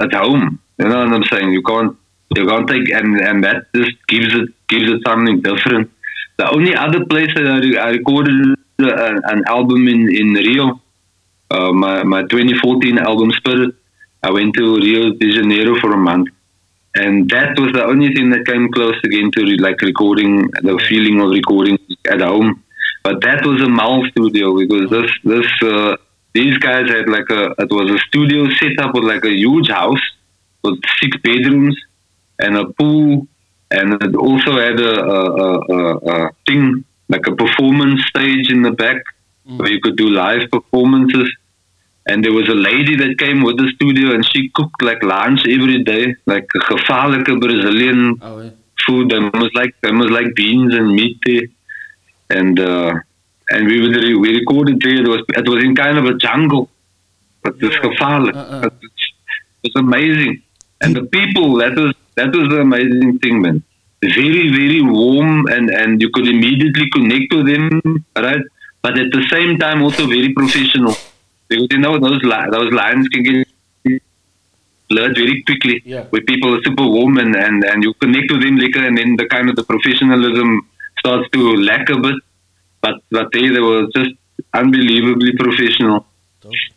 [0.00, 0.60] at home.
[0.78, 1.52] You know what I'm saying?
[1.52, 1.96] You can't
[2.36, 5.90] you can't take and and that just gives it gives it something different.
[6.38, 10.80] The only other place that I, I recorded uh, an album in in Rio,
[11.50, 13.74] uh, my my 2014 album Spirit.
[14.24, 16.28] I went to Rio de Janeiro for a month,
[16.94, 20.78] and that was the only thing that came close again to re- like recording the
[20.88, 22.62] feeling of recording at home.
[23.02, 25.96] But that was a Mal studio because this this uh,
[26.34, 29.68] these guys had like a it was a studio set up with like a huge
[29.68, 30.00] house
[30.62, 31.76] with six bedrooms
[32.38, 33.26] and a pool,
[33.70, 35.20] and it also had a, a,
[35.76, 39.02] a, a, thing like a performance stage in the back
[39.58, 41.28] where you could do live performances.
[42.06, 45.40] And there was a lady that came with the studio, and she cooked like lunch
[45.46, 48.50] every day, like a gevaarlijke Brazilian Oh, yeah.
[48.84, 49.10] food.
[49.10, 51.46] There was like there was like beans and meat there,
[52.30, 52.94] and uh,
[53.50, 55.00] and we were we recorded there.
[55.02, 56.70] It was it was in kind of a jungle,
[57.42, 58.36] but it's gevaarlijk.
[58.36, 58.70] Uh-uh.
[58.80, 59.12] It's,
[59.64, 60.42] it's amazing,
[60.80, 63.62] and the people that was that was the amazing thing, man.
[64.02, 68.44] Very very warm, and and you could immediately connect with them, right?
[68.82, 70.96] But at the same time, also very professional.
[71.48, 73.48] Because you know those li- those lines can get
[74.92, 75.82] blurred very quickly.
[75.84, 76.04] Yeah.
[76.10, 79.16] Where people are super warm and, and, and you connect with them later and then
[79.16, 82.14] the kind of the professionalism starts to lack a bit.
[82.82, 84.10] But but they they were just
[84.52, 86.06] unbelievably professional.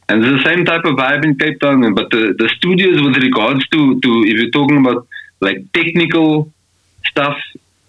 [0.07, 1.93] And it's the same type of vibe in Cape Town.
[1.95, 5.07] But the, the studios with regards to, to if you're talking about
[5.41, 6.51] like technical
[7.05, 7.35] stuff,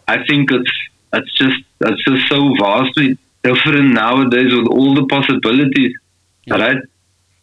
[0.08, 0.72] I think it's
[1.12, 5.92] it's just it's just so vastly different nowadays with all the possibilities.
[6.48, 6.78] Right?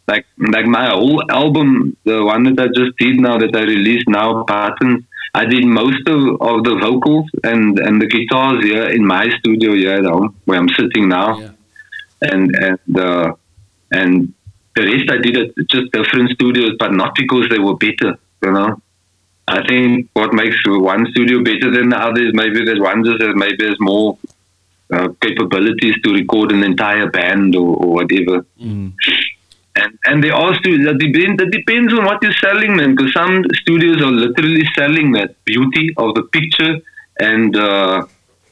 [0.06, 4.08] like like my whole album, the one that I just did now that I released
[4.08, 9.04] now, Patterns, I did most of, of the vocals and, and the guitars here in
[9.04, 11.38] my studio here at home where I'm sitting now.
[11.38, 11.50] Yeah.
[12.22, 13.34] And and uh,
[13.90, 14.32] and
[14.76, 18.52] the rest I did at just different studios, but not because they were better, you
[18.52, 18.80] know.
[19.46, 23.20] I think what makes one studio better than the other is maybe there's one just
[23.20, 24.16] has maybe there's more
[24.92, 28.46] uh, capabilities to record an entire band or, or whatever
[29.76, 33.12] and and they all studios that depends that depends on what you're selling man because
[33.12, 36.74] some studios are literally selling that beauty of the picture
[37.20, 38.04] and uh,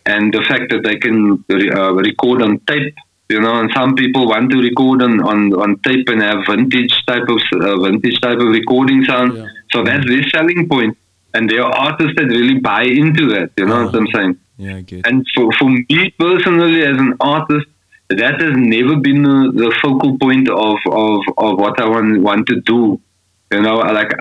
[0.07, 2.95] and the fact that they can re- uh, record on tape
[3.29, 6.95] you know and some people want to record on on, on tape and have vintage
[7.07, 9.47] type of uh, vintage type of recording sound Yeah.
[9.73, 10.99] so that's their selling point
[11.35, 14.81] and there are artists that really buy into that you know what i'm saying Yeah,
[14.91, 15.07] get.
[15.09, 17.67] and for, for me personally, as an artist,
[18.17, 22.47] that has never been the, the focal point of, of, of what I want, want
[22.49, 23.01] to do.
[23.51, 24.13] You know, like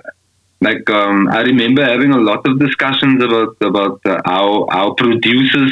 [0.59, 5.71] like um, I remember having a lot of discussions about about uh, how how producers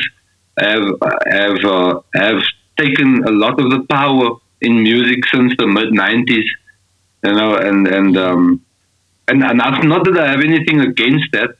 [0.57, 0.83] have
[1.27, 2.41] have uh, have
[2.77, 6.45] taken a lot of the power in music since the mid '90s.
[7.23, 8.65] You know, and and um,
[9.27, 11.51] and, and not that I have anything against that,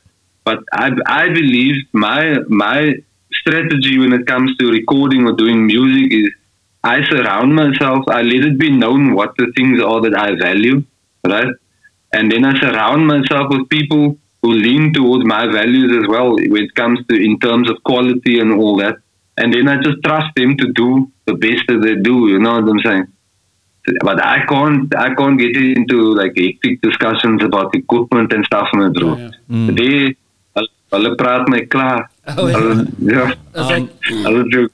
[0.44, 2.96] but I I believe my my
[3.32, 6.30] strategy when it comes to recording or doing music is
[6.84, 8.06] I surround myself.
[8.08, 10.84] I let it be known what the things are that I value,
[11.26, 11.54] right?
[12.14, 16.64] And then I surround myself with people who lean towards my values as well when
[16.64, 18.96] it comes to in terms of quality and all that.
[19.38, 22.28] And then I just trust them to do the best that they do.
[22.30, 23.08] You know what I'm saying?
[24.04, 28.94] But I can't, I can't get into like hectic discussions about equipment and stuff met
[28.94, 29.16] bro.
[29.18, 30.16] Ja, Mm.
[30.56, 32.10] Hulle- hulle praat my klaar.
[32.38, 32.58] Oh, ja.
[32.58, 33.24] Hulle- ja.
[33.56, 33.90] Is like,
[34.26, 34.70] Hulle doen-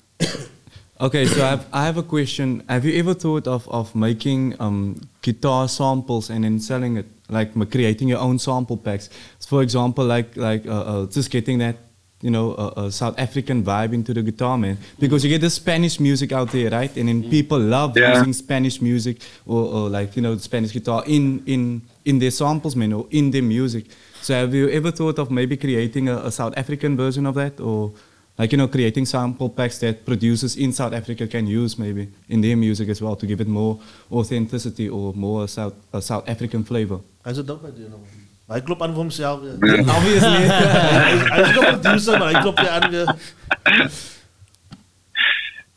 [1.00, 2.64] Okay, so I have, I have a question.
[2.70, 7.52] Have you ever thought of, of making um, guitar samples and then selling it, like
[7.70, 9.10] creating your own sample packs?
[9.46, 10.72] For example, like like uh,
[11.04, 11.76] uh, just getting that
[12.22, 14.78] you know uh, uh, South African vibe into the guitar, man.
[14.98, 16.96] Because you get the Spanish music out there, right?
[16.96, 18.12] And then people love Yeah.
[18.12, 22.32] using Spanish music or, or like you know the Spanish guitar in in in their
[22.32, 23.88] samples, man, or in their music.
[24.22, 27.60] So have you ever thought of maybe creating a, a South African version of that,
[27.60, 27.92] or
[28.38, 32.42] like you know creating sample packs that producers in South Africa can use maybe in
[32.42, 33.80] their music as well to give it more
[34.12, 37.00] authenticity or more South a South African flavor?
[37.26, 38.00] Hy's 'n dope idee nou.
[38.48, 39.42] Hy klop aan vir homself.
[39.42, 39.54] Ja.
[39.98, 40.44] Obviously.
[41.06, 43.08] Hy hy's nog 'n producer, maar hy klop jy aan weer.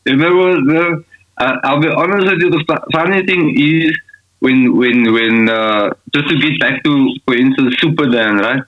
[0.05, 0.65] You know what?
[0.69, 1.05] The,
[1.39, 2.51] uh, I'll be honest with you.
[2.51, 3.93] The fu- funny thing is
[4.41, 6.93] when when when uh, just to get back to,
[7.25, 8.63] for instance, Super Dan, right?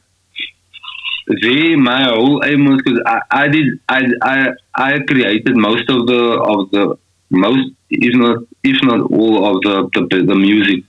[1.42, 6.06] They my whole aim was because I, I did I, I I created most of
[6.06, 6.98] the of the
[7.30, 10.84] most if not if not all of the the, the music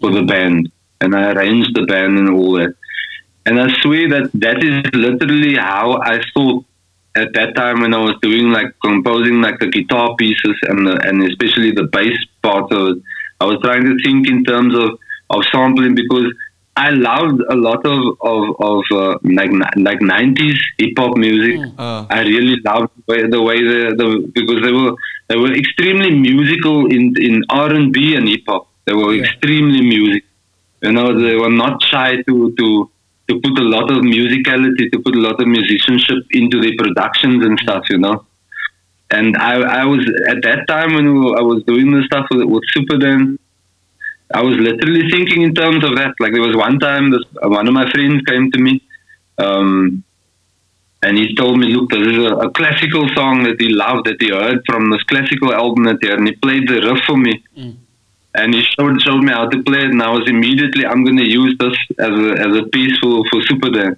[0.00, 0.70] for the band,
[1.00, 2.74] and I arranged the band and all that.
[3.46, 6.64] And I swear that that is literally how I thought
[7.14, 11.00] at that time when I was doing like composing like the guitar pieces and the,
[11.06, 13.02] and especially the bass part of it.
[13.40, 14.98] I was trying to think in terms of,
[15.30, 16.32] of sampling because
[16.76, 21.60] I loved a lot of of, of uh, like like nineties hip hop music.
[21.78, 24.94] Uh, I really loved the way the, way the, the because they were
[25.28, 28.68] they were extremely musical in in R and B and hip hop.
[28.86, 30.24] They were extremely music.
[30.82, 32.90] You know, they were not shy to to
[33.28, 37.44] to put a lot of musicality, to put a lot of musicianship into their productions
[37.44, 37.84] and stuff.
[37.88, 38.26] You know,
[39.12, 41.06] and I I was at that time when
[41.38, 43.38] I was doing the stuff with, with Super Dan.
[44.32, 46.14] I was literally thinking in terms of that.
[46.18, 48.80] Like there was one time, this, one of my friends came to me,
[49.38, 50.02] um,
[51.02, 54.16] and he told me, "Look, this is a, a classical song that he loved, that
[54.20, 57.16] he heard from this classical album that he had." And he played the riff for
[57.16, 57.42] me,
[58.34, 59.90] and he showed showed me how to play it.
[59.90, 63.22] And I was immediately, I'm going to use this as a as a piece for
[63.30, 63.96] for Super Dan.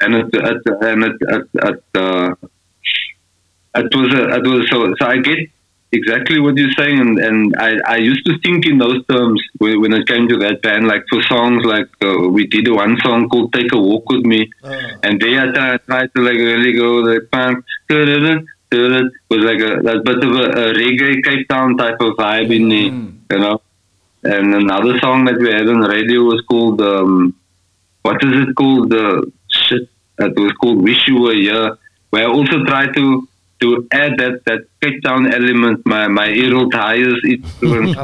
[0.00, 2.34] And it, it and it, it, it, uh,
[3.74, 5.38] it was a, it was so so I get
[5.92, 9.80] exactly what you're saying, and, and I, I used to think in those terms when,
[9.80, 10.86] when it came to that band.
[10.86, 14.50] Like for songs, like uh, we did one song called "Take a Walk with Me,"
[15.02, 17.64] and there I tried, tried to like really go like punk.
[19.30, 22.68] Was like a, a bit of a, a reggae Cape Town type of vibe in
[22.68, 23.62] the, you know.
[24.24, 27.34] And another song that we had on the radio was called um,
[28.02, 28.90] what is it called?
[28.90, 29.88] The shit.
[30.18, 31.78] It was called "Wish You Were Here,"
[32.10, 33.28] where I also tried to
[33.60, 34.60] to add that that
[35.04, 37.96] Town element, my my Errol Dyers influence.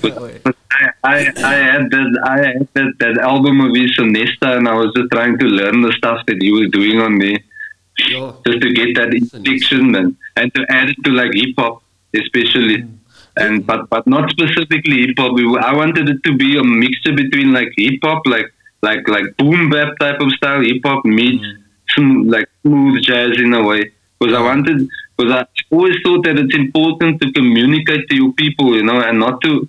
[0.00, 4.68] But I, I, I had that I had that, that album of his Sonesta, and
[4.68, 7.38] I was just trying to learn the stuff that he was doing on there,
[7.98, 11.82] yo, just to get that injection and and to add it to like hip hop,
[12.14, 12.84] especially.
[13.36, 15.34] And but but not specifically hip hop.
[15.34, 19.24] We I wanted it to be a mixture between like hip hop, like like like
[19.36, 21.44] boom bap type of style hip hop meets
[21.94, 23.92] some like smooth jazz in a way.
[24.18, 24.88] Because I wanted,
[25.22, 29.18] because I always thought that it's important to communicate to your people, you know, and
[29.18, 29.68] not to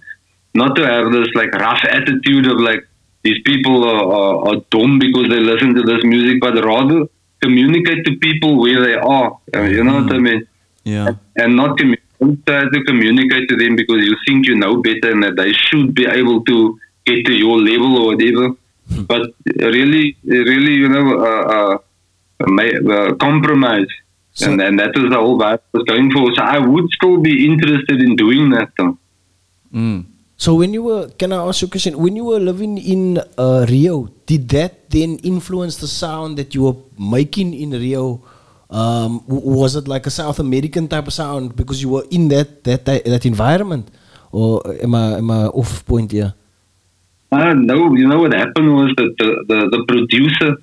[0.53, 2.87] not to have this like rough attitude of like
[3.23, 7.05] these people are, are, are dumb because they listen to this music, but rather
[7.41, 9.37] communicate to people where they are.
[9.55, 10.47] uh, You know what I mean?
[10.83, 11.13] yeah.
[11.37, 15.11] and not commu- don't try to communicate to them because you think you know better
[15.11, 18.55] and that they should be able to get to your level or whatever.
[19.07, 21.77] But really, really, you know, uh, uh,
[22.95, 23.87] uh, compromise.
[24.33, 26.33] So- and, and that was the whole vibe I was going for.
[26.35, 28.97] So I would still be interested in doing that though.
[29.73, 30.05] Mm.
[30.37, 31.97] So when you were, can I ask you a question?
[31.97, 36.63] When you were living in uh, Rio, did that then influence the sound that you
[36.63, 38.21] were making in Rio?
[38.69, 42.27] Um, w- was it like a South American type of sound because you were in
[42.29, 43.87] that that that, that environment,
[44.31, 46.33] or am I am I off point here?
[47.31, 50.57] Uh, no, you know what happened was that the, the, the producer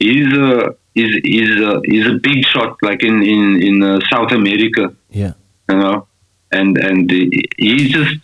[0.00, 4.32] is a is is a, is a big shot like in in in uh, South
[4.32, 4.94] America.
[5.10, 5.34] Yeah.
[5.68, 6.06] you know,
[6.52, 8.16] and and he just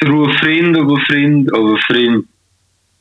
[0.00, 2.26] through a friend of a friend of a friend,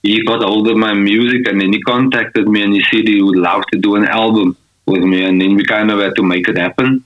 [0.02, 3.22] he got hold of my music and then he contacted me and he said he
[3.22, 6.24] would love to do an album with me, and then we kind of had to
[6.24, 7.04] make it happen.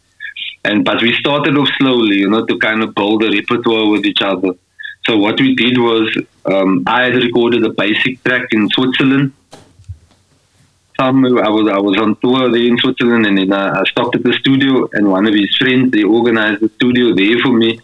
[0.64, 4.06] And but we started off slowly, you know, to kind of build a repertoire with
[4.06, 4.54] each other.
[5.06, 9.32] So what we did was, um, I had recorded a basic track in Switzerland,
[11.00, 14.24] I was I was on tour there in Switzerland, and then I, I stopped at
[14.24, 17.80] the studio, and one of his friends they organized the studio there for me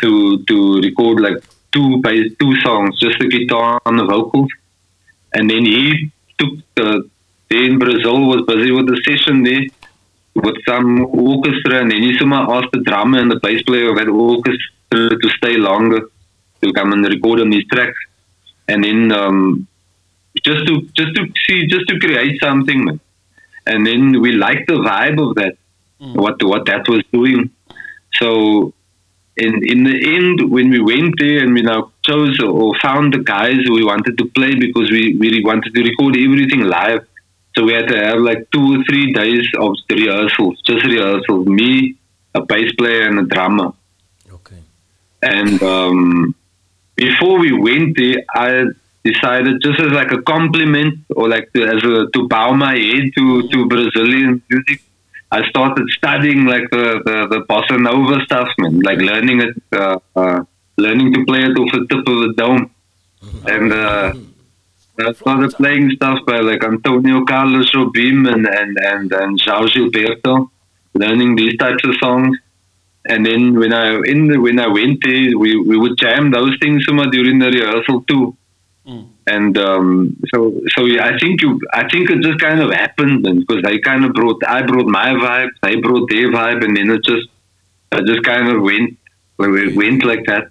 [0.00, 1.38] to to record like
[1.72, 2.02] two
[2.40, 4.50] two songs, just the guitar and the vocals,
[5.34, 7.08] and then he took the.
[7.48, 9.66] In Brazil was busy with the session there
[10.34, 13.96] with some orchestra, and then he somehow asked the drummer and the bass player of
[13.98, 16.00] that orchestra to stay longer
[16.62, 17.98] to come and record on these tracks,
[18.66, 19.68] and then um,
[20.44, 23.00] just to just to see just to create something,
[23.66, 25.56] and then we liked the vibe of that,
[25.98, 27.50] what what that was doing.
[28.14, 28.72] So,
[29.36, 33.18] in in the end, when we went there and we now chose or found the
[33.18, 37.06] guys who we wanted to play because we really wanted to record everything live.
[37.56, 41.46] So we had to have like two or three days of rehearsals, just rehearsals.
[41.46, 41.96] Me,
[42.34, 43.72] a bass player, and a drummer.
[44.30, 44.58] Okay.
[45.22, 46.34] And um,
[46.96, 48.64] before we went there, I
[49.10, 53.04] decided just as like a compliment or like to, as a, to bow my head
[53.16, 54.82] to, to Brazilian music.
[55.30, 59.98] I started studying like the, the, the bossa nova stuff, man, like learning it, uh,
[60.14, 60.40] uh,
[60.76, 62.70] learning to play it off the tip of the dome.
[63.54, 64.12] And uh,
[65.06, 70.48] I started playing stuff by like Antonio Carlos Jobim and, and, and, and João Gilberto,
[70.94, 72.38] learning these types of songs.
[73.08, 76.56] And then when I in the, when I went there, we, we would jam those
[76.60, 78.36] things during the rehearsal too.
[79.26, 80.38] And um, so
[80.74, 83.78] so yeah, I think you I think it just kind of happened then because they
[83.78, 87.26] kind of brought I brought my vibe, they brought their vibe, and then it just
[87.90, 88.96] I just kind of went
[89.38, 90.50] went like that.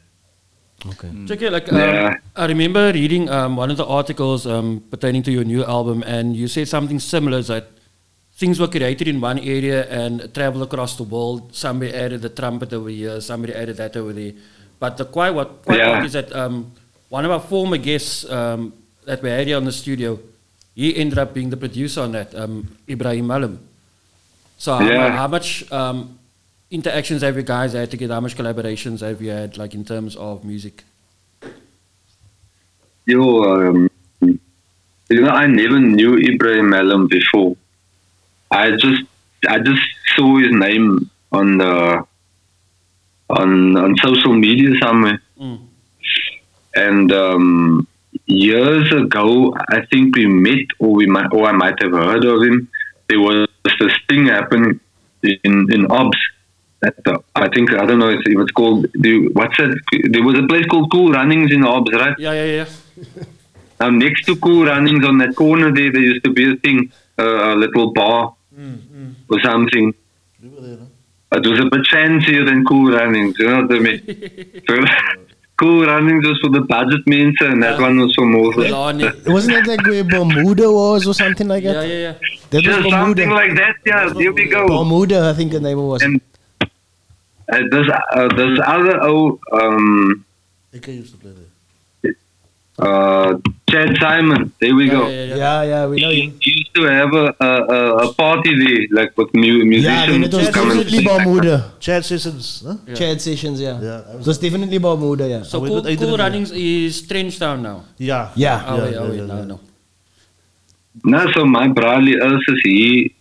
[0.87, 1.09] Okay.
[1.27, 2.15] Check it, like um, Yeah.
[2.35, 6.35] I remember reading um, one of the articles um, pertaining to your new album, and
[6.35, 7.69] you said something similar that
[8.35, 11.55] things were created in one area and travel across the world.
[11.55, 14.33] Somebody added the trumpet over here, somebody added that over there.
[14.77, 15.93] But the quite what quite Yeah.
[15.93, 16.73] part is that um,
[17.09, 18.73] one of our former guests um,
[19.05, 20.19] that we had here on the studio,
[20.75, 23.59] he ended up being the producer on that, um, Ibrahim Malam.
[24.57, 25.09] So how, Yeah.
[25.09, 26.17] mu- how much um,
[26.71, 28.13] interactions have you guys had together?
[28.15, 30.83] How much collaborations have you had, like in terms of music?
[33.05, 33.89] Yo, um,
[34.21, 37.55] you know, I never knew Ibrahim Alam before.
[38.49, 39.03] I just,
[39.47, 39.81] I just
[40.15, 42.03] saw his name on the,
[43.29, 45.59] on on social media somewhere, Mm.
[46.75, 47.87] And um,
[48.25, 52.41] years ago, I think we met, or we might, or I might have heard of
[52.43, 52.69] him.
[53.07, 54.79] There was this thing happening
[55.23, 56.17] in in Obs.
[56.81, 58.87] The, I think I don't know if it's called.
[58.93, 59.75] The, what's that?
[60.11, 62.17] There was a place called Cool Runnings in Obs, right?
[62.19, 62.65] Yeah, yeah,
[62.97, 63.23] yeah.
[63.79, 66.91] Now, next to Cool Runnings on that corner there, there used to be a thing,
[67.19, 68.33] uh, a little bar
[69.29, 69.93] or something.
[70.41, 74.61] It was a bit fancier than Cool Runnings, you know what I mean?
[74.69, 74.75] so,
[75.57, 78.51] cool Runnings was for the budget means, and that one was for more.
[78.53, 79.09] for- Lani.
[79.27, 81.87] Wasn't it like where Bermuda was or something like Yeah, that?
[81.87, 82.13] yeah, yeah.
[82.49, 84.09] That Just was something like that, yeah.
[84.13, 84.67] There we go.
[84.67, 86.01] Bermuda, I think the name was.
[86.01, 86.21] And
[86.61, 90.25] uh, this, uh, this other oh, um,
[90.73, 92.15] Ik used to play there.
[92.79, 93.37] uh,
[93.69, 94.51] Chad Simon.
[94.59, 95.07] There we Yeah, go.
[95.07, 95.35] yeah, yeah.
[95.35, 96.39] Yeah, yeah, we know He him.
[96.41, 100.33] used to have a, a, a- a party there, like with mu- Yeah, then musicians.
[100.33, 101.07] it was come and definitely sing.
[101.07, 101.55] Bermuda.
[101.79, 102.75] Chad Sessions, huh?
[102.87, 102.93] Yeah.
[102.99, 103.79] Chat sessions, yeah.
[103.81, 105.43] Yeah, I It was definitely Bermuda, yeah.
[105.43, 107.77] So Oh, we cool, did- cool didn't- runnings is Trenchtown now.
[107.97, 108.29] Ja.
[108.35, 108.63] Yeah.
[108.67, 109.45] Oh, wait, oh, wait, ja, no, ja.
[109.45, 109.59] no.
[111.03, 113.13] No, so my brother is he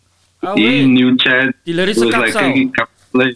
[0.43, 0.87] Oh, he wait.
[0.87, 1.55] knew Chad.
[1.67, 2.53] Die lyrische was like kapsel.
[2.53, 3.31] kyk, ek kan play.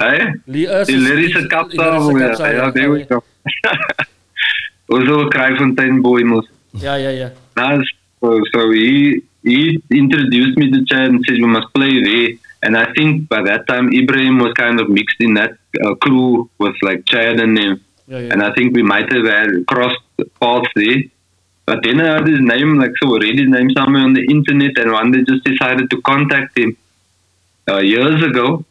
[0.00, 0.18] Hey?
[0.46, 0.80] Lee eh?
[0.82, 1.78] is Die lyrische kapsel.
[1.78, 3.22] Ja, ja, there we go.
[4.86, 6.46] Was ook Kraaifontein boy mos.
[6.72, 7.28] Ja, ja, ja.
[7.56, 7.80] Nah,
[8.20, 12.28] so, so he he introduced me to Chad and said we must play there.
[12.62, 15.52] And I think by that time Ibrahim was kind of mixed in that
[15.84, 17.80] uh, crew with like Chad and them.
[18.06, 18.32] Ja, ja.
[18.32, 20.02] And I think we might have had crossed
[20.40, 21.02] paths there.
[21.66, 24.76] But then I heard his name, like so, read his name somewhere on the internet,
[24.76, 26.76] and one day just decided to contact him
[27.70, 28.64] uh, years ago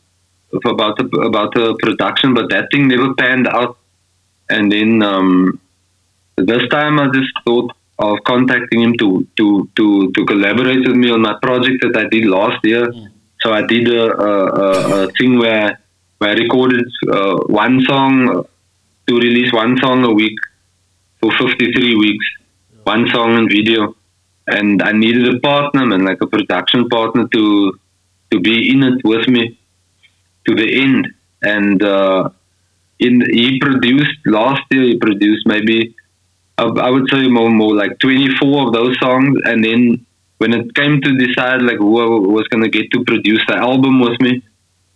[0.65, 3.77] about the, about the production, but that thing never panned out.
[4.49, 5.59] And then um,
[6.37, 11.11] this time I just thought of contacting him to, to, to, to collaborate with me
[11.11, 12.91] on my project that I did last year.
[13.41, 15.79] So I did a, a, a, a thing where,
[16.17, 18.45] where I recorded uh, one song
[19.07, 20.37] to release one song a week
[21.19, 22.25] for 53 weeks,
[22.83, 23.95] one song and video.
[24.47, 27.79] And I needed a partner, and like a production partner to
[28.31, 29.57] to be in it with me
[30.45, 31.07] to the end.
[31.41, 32.29] And uh,
[32.99, 34.83] in he produced last year.
[34.83, 35.95] He produced maybe
[36.57, 39.37] I, I would say more more like 24 of those songs.
[39.45, 40.05] And then
[40.37, 43.99] when it came to decide like who I was gonna get to produce the album
[44.01, 44.41] with me,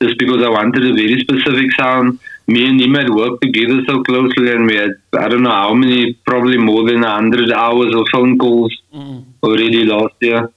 [0.02, 2.20] just because I wanted a very specific sound.
[2.50, 5.74] Me and him had worked together so closely, and we had I don't know how
[5.74, 9.26] many, probably more than a hundred hours of phone calls Mm.
[9.44, 10.50] already last year.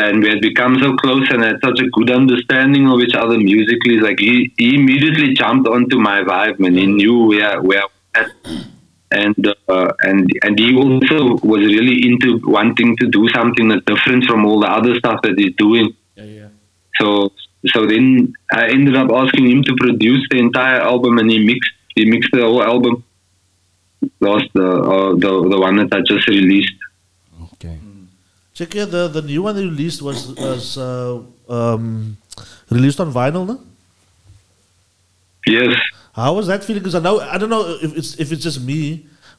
[0.00, 3.36] and we had become so close and had such a good understanding of each other
[3.36, 3.96] musically.
[3.98, 8.12] Like he, he immediately jumped onto my vibe, and He knew where where I was
[8.22, 8.66] at.
[9.10, 14.24] And uh, and and he also was really into wanting to do something that's different
[14.24, 15.94] from all the other stuff that he's doing.
[16.16, 16.48] Yeah, yeah.
[17.00, 17.32] So
[17.66, 21.72] so then I ended up asking him to produce the entire album, and he mixed
[21.94, 23.04] he mixed the whole album.
[24.20, 26.74] Lost the uh, the the one that I just released.
[27.54, 27.78] Okay.
[28.54, 32.16] Check here, the, the new one they released was was uh, um,
[32.70, 33.60] released on vinyl, no?
[35.46, 35.74] Yes.
[36.18, 36.82] How was that feeling?
[36.82, 38.80] Because I know I don't know if it's if it's just me,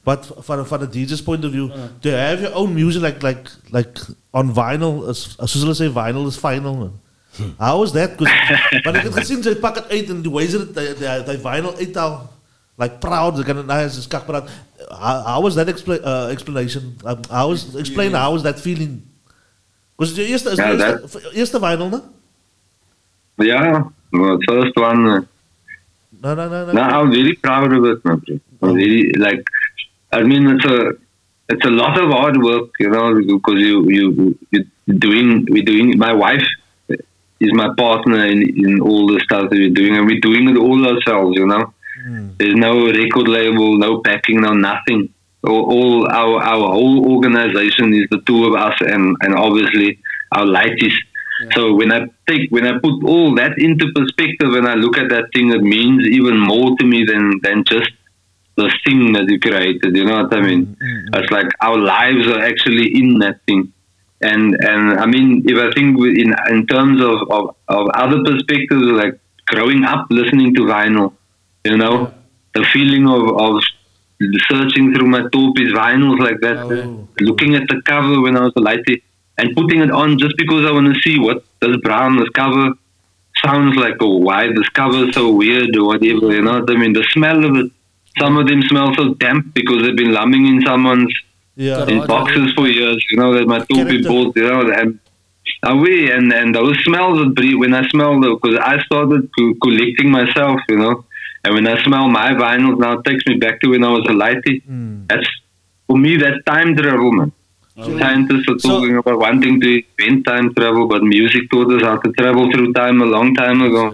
[0.08, 1.66] but from from the DJ's point of view,
[2.00, 4.00] do you have your own music like like like
[4.32, 6.74] on vinyl, as as soos hulle say, vinyl is final.
[6.82, 6.92] Man.
[7.64, 8.16] How was that?
[8.16, 8.32] 'Cause-
[8.86, 11.38] want ek het gesien sy pak dit uit en die wyse dit die, die, die
[11.44, 12.16] vinyl uithaal.
[12.80, 14.48] Like proud, ze kan het nou eens kak praat.
[14.88, 16.96] How, how was that expla uh, explanation?
[17.04, 19.02] Um, how was explain how was that feeling?
[20.00, 22.00] Was het je eerste, is Ja, eerste, eerste vinyl, ne?
[23.36, 23.84] Yeah.
[24.10, 25.26] Well, first one.
[26.22, 26.72] No, no, no, no.
[26.72, 28.18] No, I'm very proud of it, man.
[28.18, 28.34] bro.
[28.62, 28.74] I'm oh.
[28.74, 29.42] very like,
[30.12, 30.92] I mean, it's a
[31.48, 34.64] it's a lot of hard work, you know, because you you you
[34.98, 35.98] doing we're doing.
[35.98, 36.46] My wife
[36.88, 40.56] is my partner in in all the stuff that we're doing, and we're doing it
[40.56, 41.72] all ourselves, you know.
[42.02, 42.28] Hmm.
[42.38, 45.12] There's no record label, no backing, no nothing.
[45.42, 49.98] All, all our our whole organization is the two of us, and and obviously
[50.32, 50.44] our
[51.54, 55.08] So when I take when I put all that into perspective and I look at
[55.10, 57.90] that thing, it means even more to me than than just
[58.56, 59.96] the thing that you created.
[59.96, 60.66] You know what I mm, mean?
[60.66, 61.22] Mm, mm.
[61.22, 63.72] It's like our lives are actually in that thing.
[64.20, 68.86] And and I mean, if I think in in terms of, of, of other perspectives,
[69.02, 71.14] like growing up listening to vinyl,
[71.64, 72.12] you know,
[72.54, 73.62] the feeling of, of
[74.50, 77.08] searching through my Topi's vinyls like that, oh.
[77.20, 79.02] looking at the cover when I was a lighty,
[79.40, 82.72] and putting it on just because I want to see what this brown, this cover
[83.44, 86.32] sounds like, or why this cover is so weird, or whatever.
[86.36, 86.92] You know what I mean?
[86.92, 87.70] The smell of it.
[88.18, 91.14] Some of them smell so damp because they've been lumbing in someone's
[91.56, 91.86] Yeah.
[91.92, 94.98] in boxes for years, you know, that my two people, you know, and
[95.66, 99.28] and we and and those smells would breathe when I smell them because I started
[99.36, 100.94] co- collecting myself, you know,
[101.44, 104.06] and when I smell my vinyls now, it takes me back to when I was
[104.14, 104.56] a lighty.
[104.64, 105.04] Hmm.
[105.10, 105.28] That's
[105.86, 107.32] for me, that time travel, man.
[107.84, 109.68] Scientists are So- talking about wanting to
[109.98, 113.62] invent time travel, but music taught us how to travel through time a long time
[113.62, 113.84] ago.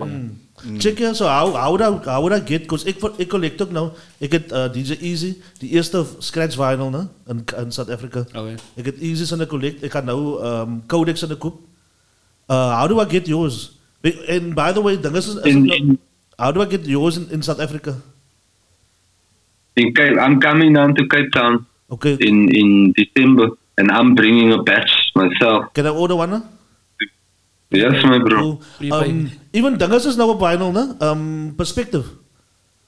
[0.79, 3.63] Check here, so how, how, would I, how would I get, because ik, ik collect
[3.63, 7.91] ook nou, ik heb uh, DJ Easy, die eerste scratch vinyl ne, in, in South
[7.91, 8.25] Africa.
[8.35, 8.55] Oh, ja.
[8.75, 11.61] Ik heb Easy's in de collect, ik had nou um, Codex in de koop.
[12.51, 13.79] Uh, how do I get yours?
[14.29, 15.99] And by the way, is In-
[16.37, 17.95] how do I get yours in, in South Africa?
[19.75, 24.53] In Cape, I'm coming down to Cape Town Okay, in in December, and I'm bringing
[24.53, 25.73] a batch myself.
[25.73, 26.31] can I order one?
[26.31, 26.41] ne?
[27.71, 28.39] Yes, my bro.
[28.41, 28.61] Cool.
[28.79, 29.11] Prepaid.
[29.11, 30.95] Um, even dinges is now op vinyl, ne?
[31.03, 32.05] Um, perspective.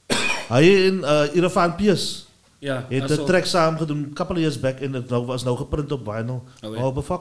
[0.54, 2.26] Hy en uh, Irfan Piers.
[2.60, 5.44] Ja, Het also- een track samen gedaan, couple of years back, en het nou, was
[5.44, 6.42] nou geprint op vinyl.
[6.62, 6.92] Oh, Oh, ja.
[6.92, 7.20] but fuck.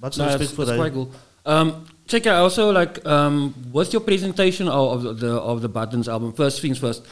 [0.00, 1.10] Wat No, respect it's, voor it's quite cool.
[1.44, 1.72] Um,
[2.06, 6.32] check out also like um, with your presentation of, of the of the Buttons album.
[6.34, 7.02] First things first.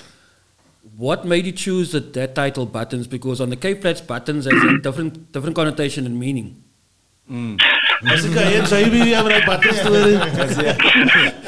[0.96, 3.06] What made you choose that, that title Buttons?
[3.06, 6.62] Because on the Cape Flats Buttons has a different different connotation and meaning.
[7.26, 7.56] Hmm.
[8.04, 10.14] As ik aan zei, wie hebben dat buttons story.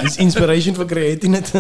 [0.05, 1.51] It's inspiration for creating it.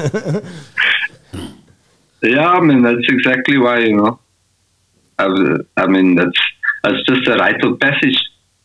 [2.20, 4.18] Yeah, I mean that's exactly why you know.
[5.18, 5.26] I,
[5.82, 6.40] I mean that's
[6.82, 8.18] that's just a rite of passage.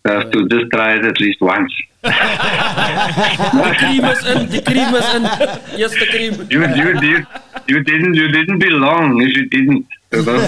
[0.05, 1.74] I have to just try it at least once.
[3.68, 4.39] The cream is in.
[4.49, 5.24] The cream is in.
[5.82, 6.34] yes, the cream.
[6.49, 7.22] You you did
[7.68, 9.86] you didn't you didn't belong if you didn't.
[10.12, 10.39] You know?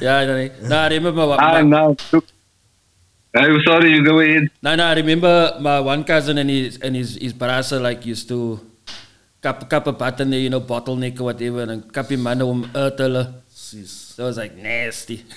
[0.00, 0.50] Yeah, no, no.
[0.68, 1.26] no I remember.
[1.26, 1.96] My, ah, my, no.
[3.34, 3.90] I'm sorry.
[3.94, 4.50] You go ahead.
[4.62, 8.28] no, no, I remember my one cousin and his and his his brother like used
[8.28, 8.60] to
[9.40, 12.64] cup cup a button there, you know, bottleneck or whatever, and cup him man om
[12.74, 13.40] urtelen.
[13.54, 15.24] So it was like nasty.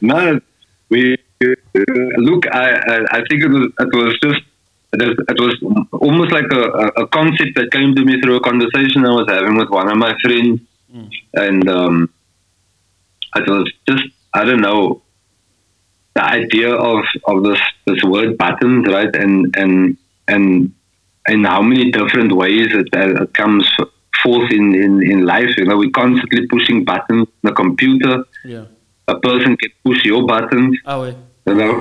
[0.00, 0.40] No,
[0.88, 2.46] we look.
[2.52, 4.40] I I, think it was it was just
[4.92, 9.10] it was, almost like a, a, concept that came to me through a conversation I
[9.10, 10.60] was having with one of my friends,
[11.34, 12.10] and um,
[13.36, 15.02] it was just I don't know
[16.14, 19.14] the idea of of this this word buttons, right?
[19.14, 20.72] And and and
[21.28, 23.68] in how many different ways it, it comes
[24.22, 25.50] forth in, in in life.
[25.58, 27.28] You know, we're constantly pushing buttons.
[27.42, 28.64] The computer yeah.
[29.06, 31.14] a person can push your buttons, Oh.
[31.48, 31.74] You know.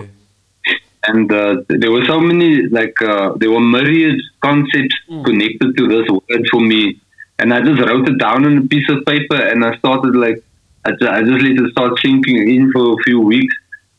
[1.10, 4.96] And uh, there were so many, like, uh, there were myriad concepts
[5.26, 7.00] connected to this word for me.
[7.40, 10.44] And I just wrote it down on a piece of paper and I started, like,
[10.86, 13.56] I just, I just let it start sinking in for a few weeks.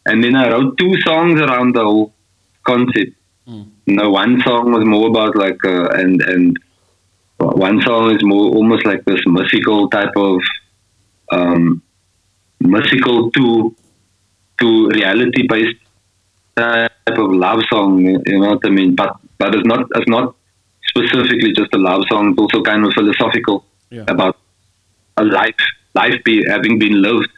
[0.07, 2.13] and then I wrote two songs around the whole
[2.67, 3.13] concept.
[3.87, 6.57] You know, one song was more about like uh, and and
[7.39, 10.41] one song is more almost like this mythical type of
[11.33, 11.83] um,
[12.61, 13.75] mythical to
[14.61, 15.77] to reality based
[16.57, 18.01] type of love song.
[18.27, 18.95] You know what I mean?
[18.95, 20.35] But but it's not it's not
[20.89, 22.31] specifically just a love song.
[22.31, 24.05] It's also kind of philosophical Yeah.
[24.09, 24.37] about
[25.17, 25.63] a life
[25.95, 27.31] life be, having been lived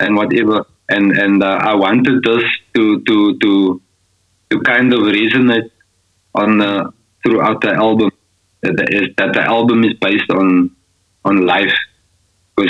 [0.00, 0.64] and whatever.
[0.88, 2.44] And and uh, I wanted this
[2.74, 3.82] to to to
[4.50, 5.70] to kind of resonate
[6.34, 6.90] on uh,
[7.22, 8.10] throughout the album.
[8.62, 10.70] That the, that the album is based on
[11.24, 11.74] on life.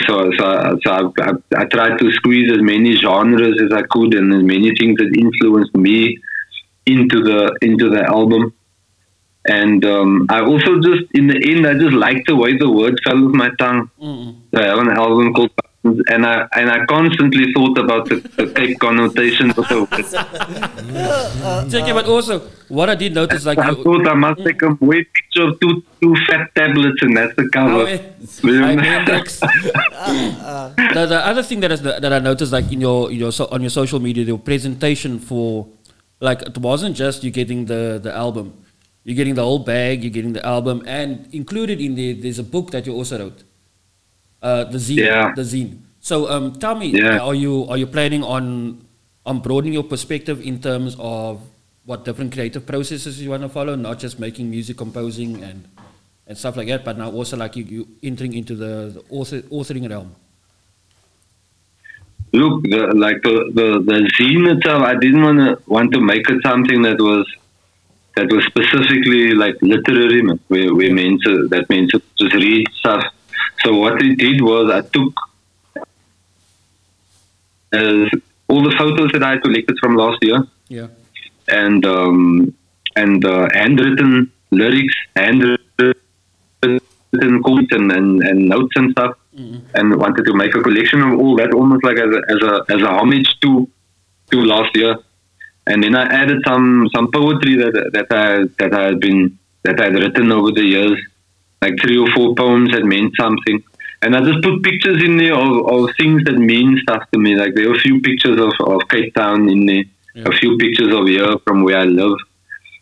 [0.07, 1.33] So so so I, I,
[1.63, 5.15] I tried to squeeze as many genres as I could and as many things that
[5.17, 6.19] influenced me
[6.87, 8.55] into the into the album.
[9.45, 12.99] And um, I also just in the end I just liked the way the word
[13.05, 13.91] fell off my tongue.
[14.01, 14.37] Mm-mm.
[14.55, 15.51] I have an album called
[15.85, 19.83] and I and I constantly thought about the, the Cape connotations of the
[21.69, 24.77] it, but also, what I did notice, like, I you, thought I must take a
[24.81, 27.87] way picture of two two fat tablets and that's the Oh, cover.
[27.89, 27.99] eh,
[30.95, 33.47] the, the other thing that is that I noticed, like in your, in your so,
[33.51, 35.67] on your social media, your presentation for,
[36.21, 38.53] like, it wasn't just you getting the the album,
[39.03, 42.45] you're getting the whole bag, you're getting the album, and included in there, there's a
[42.45, 43.43] book that you also wrote,
[44.43, 45.33] uh, the zine, Yeah.
[45.35, 45.79] the zine.
[46.01, 47.19] So, um, tell me, Yeah.
[47.21, 48.83] are you are you planning on
[49.25, 51.41] on broadening your perspective in terms of
[51.85, 55.65] what different creative processes you want to follow, not just making music, composing, and
[56.27, 59.41] and stuff like that, but now also like you, you entering into the, the author,
[59.51, 60.11] authoring realm.
[62.33, 66.29] Look, the, like the, the the zine itself, I didn't want to want to make
[66.31, 67.27] it something that was
[68.17, 70.23] that was specifically like literary.
[70.49, 73.05] We we meant to that means to just read stuff.
[73.65, 75.15] So what I did was I took
[77.73, 78.07] uh,
[78.49, 80.89] all the photos that I collected from last year Yeah.
[81.49, 82.55] and um,
[82.97, 85.95] and uh, handwritten lyrics, handwritten
[87.43, 89.17] quotes and, and, and notes and stuff,
[89.75, 92.65] and wanted to make a collection of all that, almost like as a as a
[92.75, 93.69] as a homage to
[94.31, 94.97] to last year.
[95.67, 99.81] And then I added some some poetry that that I that I had been that
[99.81, 100.99] I had written over the years,
[101.63, 103.63] like three or four poems that meant something.
[104.03, 107.37] And I just put pictures in there of, of things that mean stuff to me.
[107.37, 109.85] Like there are a few pictures of, of Cape Town in there,
[110.27, 112.19] a few pictures of here from where I live.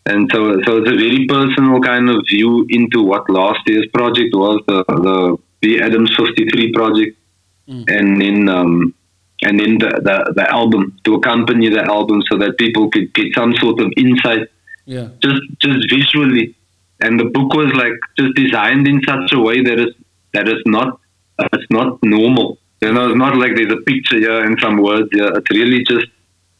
[0.06, 4.34] And so, so it's a very personal kind of view into what last year's project
[4.34, 5.78] was, the, the B.
[5.80, 7.18] Adams 53 project.
[7.86, 8.94] And then, um,
[9.42, 13.26] and then the, the, the album to accompany the album so that people could get
[13.34, 14.48] some sort of insight
[14.86, 15.08] Yeah.
[15.22, 16.56] just just visually.
[17.00, 19.96] And the book was like just designed in such a way that it's
[20.34, 21.00] that it's not
[21.38, 22.58] uh, it's not normal.
[22.80, 25.30] You know, it's not like there's a picture here and some words here.
[25.36, 26.06] It's really just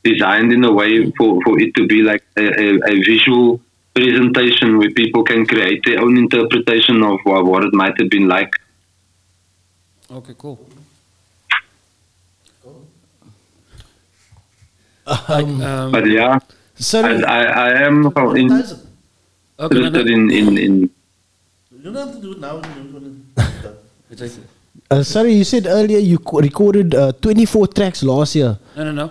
[0.03, 3.61] designed in a way for, for it to be like a, a, a visual
[3.95, 8.29] presentation where people can create their own interpretation of what, what it might have been
[8.29, 8.53] like.
[10.11, 10.59] Okay, cool.
[15.29, 16.39] Like, um, But yeah,
[16.95, 18.65] I, I, I am in,
[19.65, 20.75] okay, no, interested no, in, in, in
[21.73, 22.57] You don't have to do it now.
[22.57, 23.05] You do it when
[24.17, 24.45] it's done.
[24.91, 28.59] uh, sorry, you said earlier you co- recorded uh, 24 tracks last year.
[28.77, 29.07] no, no, no.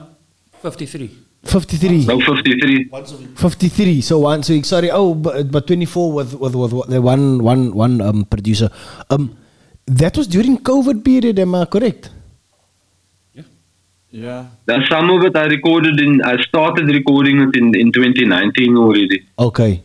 [0.61, 1.09] 53.
[1.45, 2.05] 53.
[2.05, 2.89] no 53.
[2.91, 3.29] Once a week.
[3.39, 7.01] 53 so once a week sorry oh but, but 24 with with, with, with the
[7.01, 8.69] one one one um producer
[9.09, 9.37] um
[10.01, 12.09] that was during covid period am i correct
[13.37, 13.43] Yeah.
[14.11, 14.41] Yeah.
[14.67, 19.19] Now, some of it I recorded in, I started recording it in, in 2019 already.
[19.47, 19.81] okay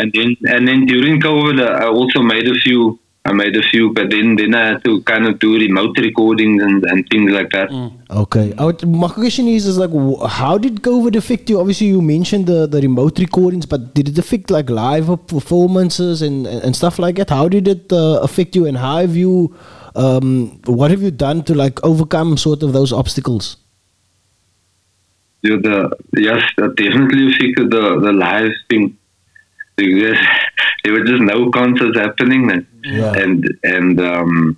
[0.00, 2.98] and then and then during COVID, I also made a few.
[3.28, 6.62] I made a few, but then then I had to kind of do remote recordings
[6.66, 7.72] and, and things like that.
[8.20, 8.44] okay.
[8.56, 9.96] I would- my question is, is like
[10.36, 11.58] how did covid affect you?
[11.64, 16.46] Obviously you mentioned the the remote recordings but did it affect like live performances and
[16.68, 17.28] and stuff like that?
[17.38, 18.64] How did it uh, affect you?
[18.72, 19.34] And how have you
[20.06, 20.32] um
[20.80, 23.56] what have you done to like overcome sort of those obstacles?
[25.42, 25.76] Yeah, the
[26.16, 28.97] yes, that definitely affected the the live thing
[29.86, 30.18] because
[30.84, 33.12] there were just no concerts happening then, Yeah.
[33.22, 34.56] and and um,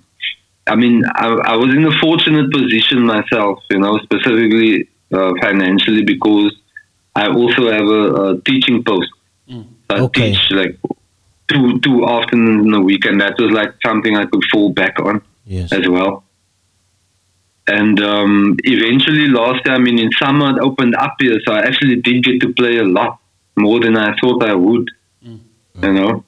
[0.67, 6.03] I mean I, I was in a fortunate position myself, you know, specifically uh, financially
[6.03, 6.53] because
[7.15, 9.09] I also have a, a teaching post.
[9.89, 10.31] I Okay.
[10.31, 10.79] teach like
[11.49, 14.99] two two afternoons in a week, and that was like something I could fall back
[14.99, 16.23] on yes as well.
[17.67, 21.59] And um, eventually, last year, I mean, in summer, it opened up here, so I
[21.59, 23.19] actually did get to play a lot
[23.57, 24.89] more than I thought I would.
[25.81, 26.25] You know,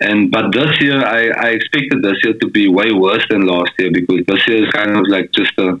[0.00, 3.72] and but this year, I, I expected this year to be way worse than last
[3.78, 5.80] year because this year is kind of like just the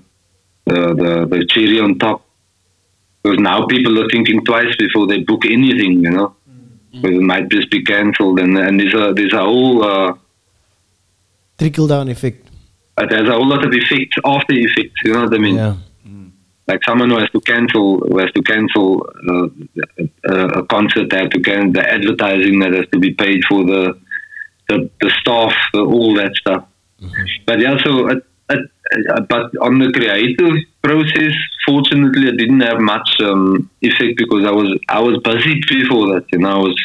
[0.66, 2.24] the the, the cherry on top.
[3.22, 6.34] Because now people are thinking twice before they book anything, you know,
[6.92, 10.14] because it might just be cancelled, and and there's a there's a whole uh,
[11.58, 12.48] Trickle down effect.
[12.96, 15.56] uh, there's a whole lot of effects after effects, you know what I mean?
[15.56, 15.76] Yeah.
[16.70, 18.86] Like someone who has to cancel who has to cancel
[19.32, 19.48] uh,
[20.34, 23.64] a, a concert, they have to cancel the advertising that has to be paid for
[23.64, 23.82] the
[24.68, 26.64] the, the staff, the, all that stuff.
[27.46, 28.70] But yeah, so it, it,
[29.10, 31.34] uh, but on the creative process,
[31.66, 36.26] fortunately, I didn't have much um, effect because I was I was busy before that.
[36.32, 36.78] You know, I was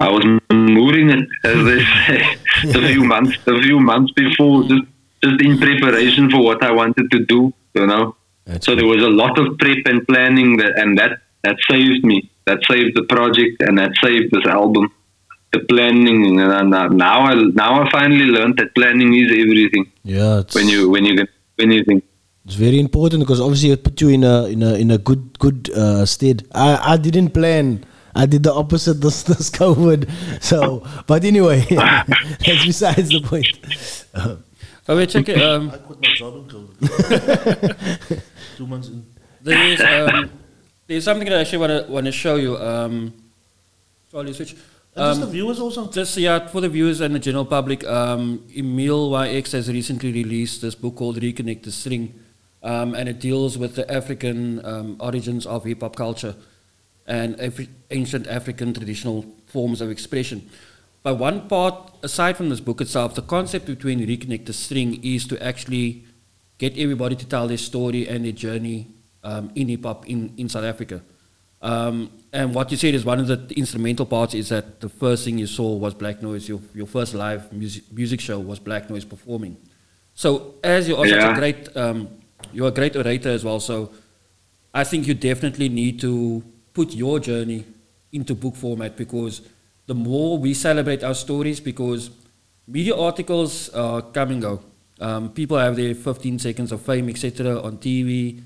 [0.00, 4.86] I was moving it, as they say, a few months a few months before, just
[5.24, 7.52] just in preparation for what I wanted to do.
[7.74, 8.16] You know.
[8.44, 12.04] That's So there was a lot of prep and planning, that, and that that saved
[12.04, 12.30] me.
[12.46, 14.92] That saved the project, and that saved this album.
[15.52, 19.90] The planning, and now I now I finally learned that planning is everything.
[20.02, 20.40] Yeah.
[20.40, 22.04] It's, When you when you get when you think,
[22.44, 25.38] It's very important because obviously it put you in a in a in a good
[25.38, 26.42] good uh, state.
[26.54, 27.84] I I didn't plan.
[28.16, 30.10] I did the opposite this this COVID.
[30.42, 33.58] So, but anyway, that's besides the point.
[34.14, 34.36] Uh,
[34.86, 35.40] Oh, wait, check it.
[35.40, 35.70] Um,
[38.54, 38.88] I quit my job in COVID.
[38.88, 39.06] Two months in.
[39.42, 40.30] there's um,
[40.86, 42.56] there's something that I actually want to want to show you.
[42.58, 43.12] Um,
[44.10, 44.54] sorry, switch.
[44.96, 45.90] And just the Um, viewers also.
[45.90, 50.62] just yeah, for the viewers and the general public, um, Emile YX has recently released
[50.62, 52.14] this book called Reconnect the String,
[52.62, 56.36] um, and it deals with the African um, origins of hip hop culture
[57.06, 60.48] and Afri- ancient African traditional forms of expression.
[61.02, 65.26] But one part, aside from this book itself, the concept between Reconnect the String is
[65.26, 66.04] to actually
[66.58, 68.88] get everybody to tell their story and their journey
[69.22, 71.02] um, in hip hop in, in South Africa.
[71.62, 75.24] Um, and what you said is one of the instrumental parts is that the first
[75.24, 76.46] thing you saw was Black Noise.
[76.48, 79.56] Your, your first live music, music show was Black Noise performing.
[80.14, 81.32] So as you're also Yeah.
[81.32, 82.08] a great, um,
[82.52, 83.60] you're a great orator as well.
[83.60, 83.90] So
[84.74, 86.44] I think you definitely need to
[86.74, 87.64] put your journey
[88.12, 89.40] into book format because
[89.86, 92.10] the more we celebrate our stories, because
[92.66, 94.60] media articles uh, come and go.
[95.00, 98.40] Um, people have their 15 seconds of fame, etc., on TV,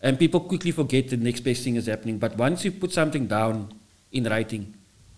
[0.00, 2.18] and people quickly forget the next best thing is happening.
[2.18, 3.72] But once you put something down
[4.10, 4.74] in writing,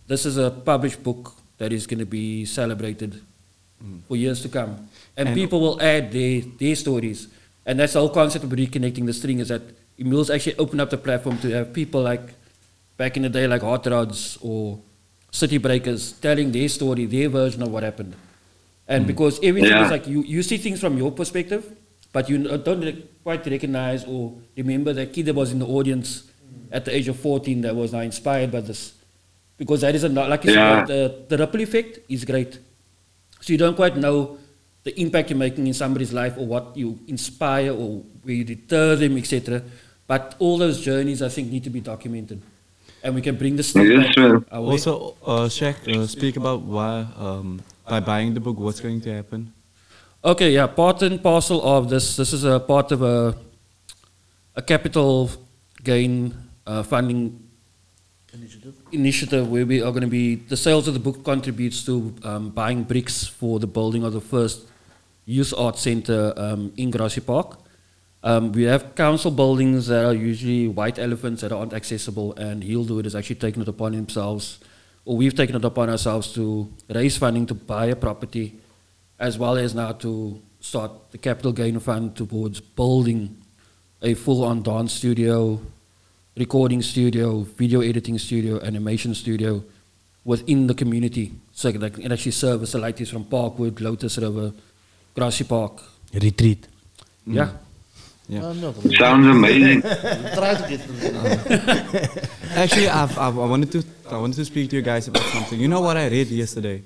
[0.06, 3.22] this is a published book that is going to be celebrated
[4.08, 7.28] for years to come, and, And- people will add their their stories,
[7.66, 9.60] and that's the whole concept of reconnecting the string is that
[10.00, 12.32] Emile's actually opened up the platform to have people like
[12.96, 14.78] back in the day, like Hot Rods or
[15.30, 18.14] City Breakers, telling their story, their version of what happened.
[18.88, 19.84] And because everything Yeah.
[19.84, 21.64] is like you, you see things from your perspective,
[22.12, 26.24] but you don't re- quite recognize or remember that kid that was in the audience
[26.70, 28.92] at the age of 14 that was now inspired by this.
[29.56, 30.84] Because that is a, not- like you Yeah.
[30.84, 32.58] said, the, the ripple effect is great.
[33.40, 34.38] So you don't quite know
[34.84, 38.96] the impact you're making in somebody's life or what you inspire or where you deter
[38.96, 39.62] them, etc.
[40.06, 42.42] But all those journeys, I think, need to be documented.
[43.02, 44.44] And we can bring the story Yes, back man.
[44.50, 49.14] Also, uh, Shaq, uh, speak about why, um, by buying the book, what's going to
[49.14, 49.52] happen.
[50.24, 52.16] Okay, yeah, part and parcel of this.
[52.16, 53.34] This is a part of a
[54.56, 55.30] a capital
[55.82, 56.34] gain
[56.66, 57.40] uh, funding
[58.32, 58.74] Initiative.
[58.90, 62.50] initiative where we are going to be the sales of the book contributes to um,
[62.50, 64.66] buying bricks for the building of the first
[65.24, 67.58] youth art center um, in Grassy Park.
[68.24, 72.82] Um, we have council buildings that are usually white elephants that aren't accessible, and Heal
[72.82, 74.58] the Hood has actually taken it upon themselves,
[75.04, 78.58] or we've taken it upon ourselves to raise funding to buy a property,
[79.18, 83.36] as well as now to start the capital gain fund towards building
[84.02, 85.60] a full-on dance studio,
[86.36, 89.62] recording studio, video editing studio, animation studio
[90.24, 91.32] within the community.
[91.52, 94.52] So that it can actually service the ladies from Parkwood, Lotus River,
[95.14, 95.82] Grassy Park.
[96.14, 96.66] retreat.
[97.26, 97.50] Yeah.
[98.28, 98.40] Yeah.
[98.42, 99.82] Ah, no, sounds amazing.
[99.82, 100.80] Try to get.
[102.56, 105.58] Actually, I've, I've, I wanted to I wanted to speak to you guys about something.
[105.58, 106.82] You know what I read yesterday?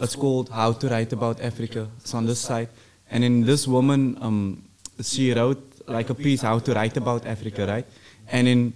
[0.00, 1.88] It's called How to Write About Africa.
[1.98, 2.68] It's on this site,
[3.10, 4.62] and in this woman, um,
[5.02, 7.86] she wrote like a piece how to write about Africa, right?
[8.28, 8.72] And in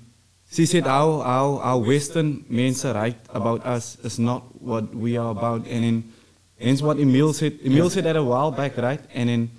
[0.50, 5.30] she said how how how Western men write about us is not what we are
[5.30, 6.12] about, and in
[6.58, 7.58] it's what Emile said.
[7.64, 9.00] Emile said that a while back, right?
[9.14, 9.50] And in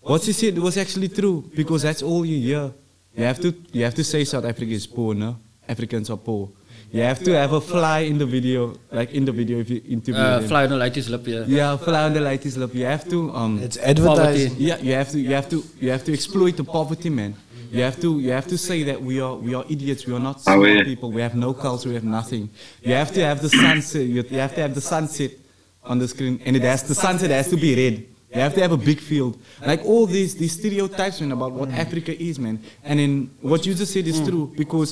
[0.00, 2.72] what she said was actually true because that's all you hear.
[3.14, 5.36] You have to you have to say South Africa is poor, no?
[5.68, 6.50] Africans are poor.
[6.96, 8.60] You have to have a fly in the video,
[8.98, 10.48] like in the video if you interview Uh, them.
[10.48, 11.44] fly on the ladies lip, yeah.
[11.58, 12.72] Yeah, fly on the latest love.
[12.80, 14.54] You have to um It's advertising.
[14.68, 17.32] yeah, you have to you have to you have to exploit the poverty, man.
[17.76, 20.02] You have to you have to say that we are we are idiots.
[20.08, 20.84] We are not Oh, smart yeah.
[20.92, 21.08] people.
[21.18, 21.88] We have no culture.
[21.92, 22.44] We have nothing.
[22.88, 24.04] You have to have the sunset.
[24.14, 25.32] You you have to have the sunset
[25.90, 27.96] on the screen, and it has the sunset has to be red.
[27.98, 29.32] You You have to have a big field.
[29.70, 32.56] Like all these these stereotypes man, about what Africa is, man.
[32.88, 33.12] And then
[33.50, 34.90] what you just said is true because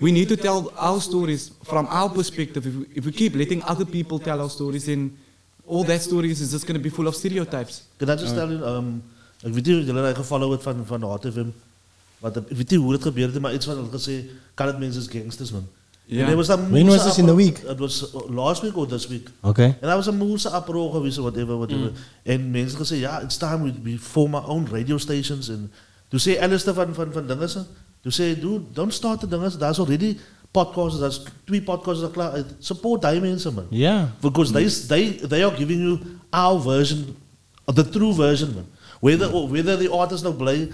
[0.00, 2.66] we need to tell our stories from our perspective.
[2.66, 5.16] If we, if we keep letting other people tell our stories, then
[5.66, 7.86] all that stories is just going to be full of stereotypes.
[7.98, 9.02] Can I just tell you, um,
[9.44, 11.50] ek weet nie of julle daai gefollow het van van Hot FM,
[12.24, 14.14] wat ek weet nie hoe dit gebeur het nie, maar iets wat hulle gesê,
[14.56, 15.66] kan dit mense is gangsters man.
[16.06, 16.20] Ja.
[16.20, 17.58] En there was some When was this in the week?
[17.58, 19.30] It was uh, last week or this week.
[19.40, 19.64] Okay.
[19.64, 21.92] And En daar was 'n moose uproar gewees of whatever whatever.
[22.22, 25.70] En mense gesê ja, it's time we, we form our own radio stations en
[26.08, 27.64] toe sê Alistair van van van dinge se,
[28.04, 30.18] toe sê dude, don't start the dinge, daar's already
[30.52, 32.32] podcasts, daar's twee podcasts klaar.
[32.32, 32.46] uit.
[32.58, 33.66] Support mense man.
[33.70, 34.12] Yeah.
[34.20, 35.98] Because they, they, they are giving you
[36.30, 37.16] our version,
[37.66, 38.66] of the true version, man.
[39.00, 40.70] Whether, or whether the artists now play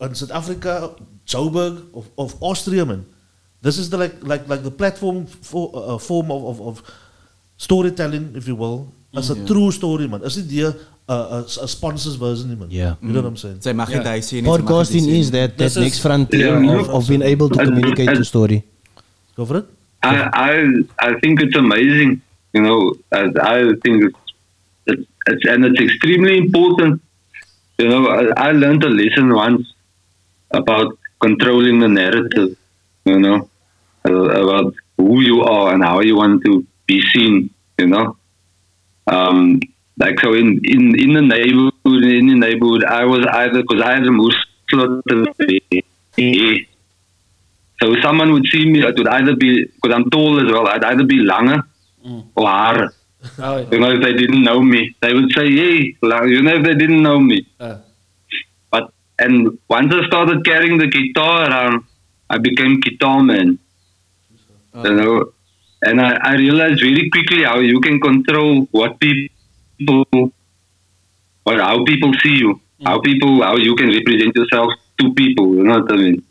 [0.00, 0.94] in South Africa,
[1.26, 3.04] Joburg, of, of Austria, man.
[3.60, 6.82] This is the like, like, like the platform for, uh, form of, of, of
[7.56, 8.92] storytelling, if you will.
[9.14, 10.22] As a true story, man.
[10.22, 10.74] As it there,
[11.08, 12.68] uh, a, a sponsor's version, man.
[12.70, 12.94] Yeah.
[13.02, 13.60] You know what I'm saying?
[13.66, 14.02] Sy mag nie Ja.
[14.08, 14.42] daai sê nie.
[14.42, 16.80] sy mag nie Podcasting is that, that This is- next frontier Yeah.
[16.80, 18.58] of, of being able to And- communicate and- your story.
[19.36, 19.66] Go for it.
[20.02, 20.14] I,
[20.48, 20.52] I
[21.08, 22.20] I think it's amazing.
[22.56, 22.78] You know,
[23.12, 23.22] I,
[23.54, 24.20] I think it's,
[24.86, 27.00] it's, it's and it's extremely important.
[27.78, 29.72] You know, I, I learned a lesson once
[30.60, 32.56] about controlling the narrative.
[33.04, 33.36] You know,
[34.08, 37.50] uh, about who you are and how you want to be seen.
[37.78, 38.16] You know,
[39.06, 39.60] um,
[39.98, 43.94] like so in, in in the neighborhood in the neighborhood, I was either because I
[43.94, 44.36] had a moose
[44.70, 45.02] slot
[47.80, 50.84] so someone would see me, it would either be, because I'm tall as well, I'd
[50.84, 51.62] either be langer
[52.36, 52.92] or hare.
[53.40, 56.62] Oh, You know, if they didn't know me, they would say, hey, you know, if
[56.64, 57.46] they didn't know me.
[57.60, 57.76] uh,
[58.70, 61.82] But, and once I started carrying the guitar around,
[62.30, 63.58] I became guitar man.
[64.84, 65.32] You know,
[65.82, 69.34] and I, I realized very quickly how you can control what people,
[71.48, 73.04] or how people see you, how mm.
[73.04, 75.54] people, how you can represent yourself to people.
[75.54, 76.22] You know what I mean?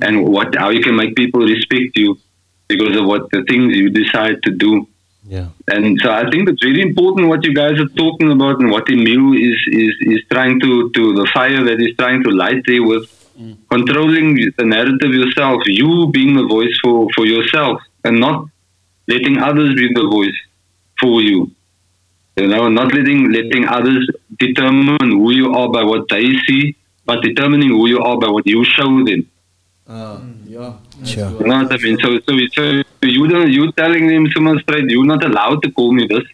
[0.00, 0.28] And mm.
[0.28, 2.18] what, how you can make people respect you
[2.68, 4.86] because of what the things you decide to do.
[5.24, 5.48] Yeah.
[5.68, 8.88] And so I think it's really important what you guys are talking about and what
[8.88, 12.82] Emile is, is, is trying to, to, the fire that he's trying to light there
[12.82, 13.04] with
[13.38, 13.56] mm.
[13.70, 18.46] controlling the narrative yourself, you being the voice for, for yourself and not
[19.08, 20.38] letting others be the voice
[20.98, 21.50] for you.
[22.40, 24.04] You know, not letting, letting others
[24.38, 26.76] determine who you are by what they see,
[27.06, 29.22] but determining who you are by what you show them.
[29.86, 30.20] Uh,
[30.56, 30.72] yeah.
[31.04, 31.30] Sure.
[31.40, 31.98] You know what I mean?
[32.04, 32.82] So, so, so
[33.16, 36.24] you don't, you telling them someone straight, you're not allowed to call me this.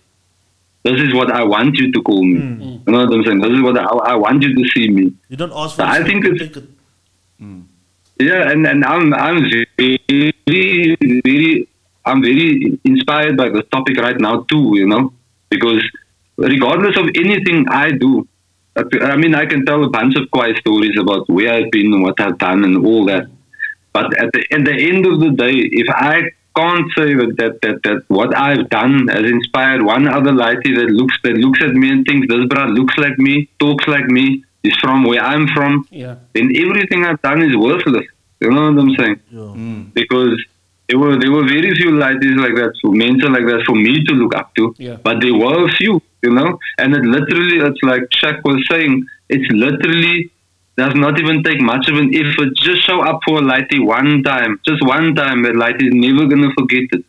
[0.84, 2.38] This is what I want you to call me.
[2.86, 3.40] You know what I'm saying?
[3.40, 5.12] This is what I, I want you to see me.
[5.28, 6.68] You don't ask for I think it's- take it.
[8.18, 11.68] Yeah, and, and I'm I'm very very
[12.06, 14.62] I'm very inspired by this topic right now too.
[14.74, 15.12] You know,
[15.48, 15.82] because
[16.36, 18.28] regardless of anything I do,
[18.76, 22.02] I mean I can tell a bunch of quiet stories about where I've been and
[22.02, 23.26] what I've done and all that.
[23.92, 27.60] But at the at the end of the day, if I can't say that that,
[27.62, 31.72] that, that what I've done has inspired one other lighty that looks that looks at
[31.72, 35.46] me and thinks this brat looks like me, talks like me, is from where I'm
[35.48, 36.16] from, yeah.
[36.34, 38.06] then everything I've done is worthless.
[38.40, 39.20] You know what I'm saying?
[39.30, 39.38] Yeah.
[39.40, 39.94] Mm.
[39.94, 40.44] Because
[40.88, 44.12] there were there were very few lighties like that, for like that, for me to
[44.14, 44.74] look up to.
[44.78, 44.96] Yeah.
[45.02, 46.58] But there were a few, you know.
[46.78, 50.30] And it literally, it's like Shaq was saying, it's literally
[50.76, 52.54] does not even take much of an effort.
[52.56, 55.42] Just show up for a lighty one time, just one time.
[55.42, 57.04] That lighty is never gonna forget it.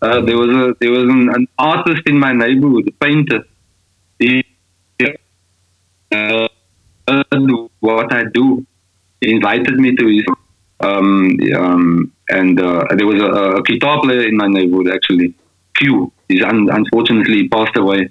[0.00, 3.44] Uh, there was a there was an, an artist in my neighborhood, a painter.
[4.18, 4.44] He,
[6.12, 6.48] uh,
[7.80, 8.64] what I do.
[9.20, 10.24] He invited me to his
[10.80, 15.34] um, um, and uh, there was a, a guitar player in my neighborhood actually.
[15.76, 16.12] Q.
[16.28, 18.10] He's un- unfortunately passed away.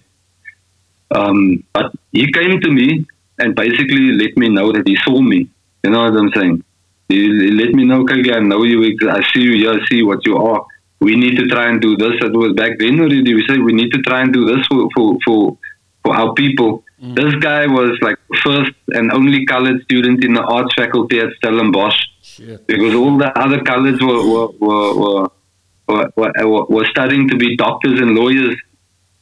[1.11, 3.05] Um, but he came to me
[3.39, 5.49] and basically let me know that he saw me.
[5.83, 6.63] You know what I'm saying?
[7.09, 8.83] He, he let me know, okay, I know you.
[9.09, 9.73] I see you here.
[9.73, 10.65] I see what you are.
[10.99, 12.13] We need to try and do this.
[12.21, 13.33] It was back then already.
[13.33, 15.57] We said we need to try and do this for for for,
[16.03, 16.83] for our people.
[16.99, 21.95] This guy was like first and only colored student in the arts faculty at Stellenbosch
[22.37, 22.67] Shit.
[22.67, 25.29] because all the other colors were were were,
[25.87, 28.55] were, were, were, were studying to be doctors and lawyers,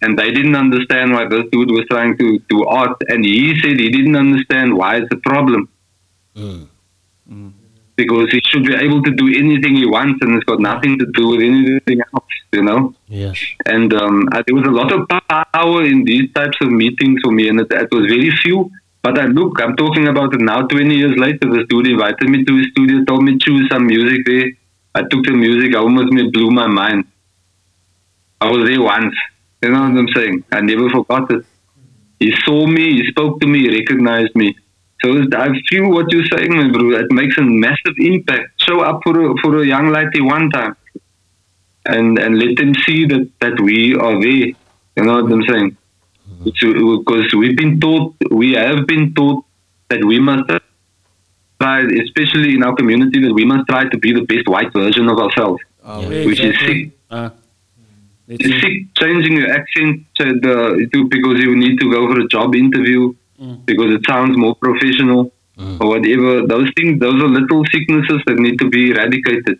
[0.01, 3.79] and they didn't understand why this dude was trying to do art, and he said
[3.79, 5.69] he didn't understand why it's a problem.
[7.95, 11.05] Because he should be able to do anything he wants, and it's got nothing to
[11.13, 12.93] do with anything else, you know.
[13.07, 13.39] Yes.
[13.65, 15.07] And um, uh, there was a lot of
[15.53, 18.69] power in these types of meetings for me, and it, it was very few.
[19.05, 20.65] But I look, I'm talking about it now.
[20.65, 23.85] Twenty years later, the studio invited me to his studio, told me to choose some
[23.85, 24.47] music there.
[24.95, 27.05] I took the music, I almost me blew my mind.
[28.41, 29.13] I was there once.
[29.61, 30.43] You know what I'm saying?
[30.51, 31.45] I never forgot it.
[32.19, 34.55] he saw me, he spoke to me, he recognized me.
[35.03, 36.89] So I feel what you're saying, man, bro.
[36.97, 38.59] It makes a massive impact.
[38.67, 40.75] Show up for a, for a young lady one time,
[41.85, 44.47] and and let them see that that we are there.
[44.97, 45.77] You know what I'm saying?
[46.43, 49.45] Because we've been taught, we have been taught
[49.89, 50.49] that we must
[51.59, 55.09] try, especially in our community, that we must try to be the best white version
[55.09, 56.91] of ourselves, Oh, Yeah, which is sick.
[57.09, 57.29] Uh,
[58.27, 62.27] It's sick changing your accent to the, to, because you need to go for a
[62.27, 63.55] job interview hmm.
[63.65, 65.77] because it sounds more professional hmm.
[65.79, 66.47] or whatever.
[66.47, 69.59] Those things, those are little sicknesses that need to be eradicated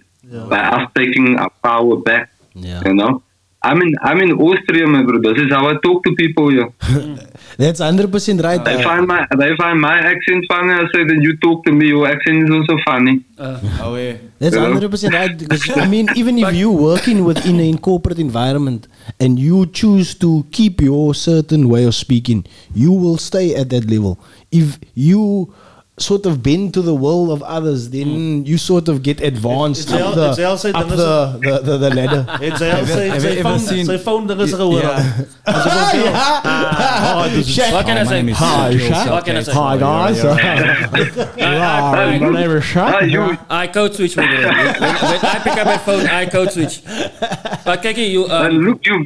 [0.49, 2.32] by us taking our power back.
[2.55, 2.82] Yeah.
[2.86, 3.21] You know,
[3.70, 5.20] I'm in I'm in Austria, my bro.
[5.22, 6.70] This is how I talk to people here.
[7.57, 8.63] That's 100% right.
[8.63, 10.74] They uh, find my they find my accent funny.
[10.74, 13.24] I say that you talk to me, your accent is also funny.
[13.39, 14.18] oh, yeah.
[14.39, 15.38] That's 100% right.
[15.39, 18.88] Because, I mean, even if you're working within a corporate environment
[19.20, 23.89] and you choose to keep your certain way of speaking, you will stay at that
[23.89, 24.20] level.
[24.51, 25.53] If you
[25.97, 30.01] sort of bend to the will of others, then you sort of get advanced It's-
[30.01, 32.23] up, the, it's al- up the, the, the, the ladder.
[32.43, 34.81] Het sy Have you- have you ever seen- sy phone dinge se gehoor.
[34.81, 34.99] Yeah.
[35.45, 36.11] As ek hom bel.
[36.13, 38.19] Ah, Oh, dis What can I say?
[38.31, 39.09] Hi, Shaq.
[39.09, 39.53] What can I say?
[39.53, 40.19] Hi, guys.
[41.39, 43.37] I, My name is Shaq.
[43.49, 44.43] Ah, I code switch with it.
[44.43, 46.81] When, when I pick up my phone, I code switch.
[46.83, 49.05] But Keki, you um, look, you,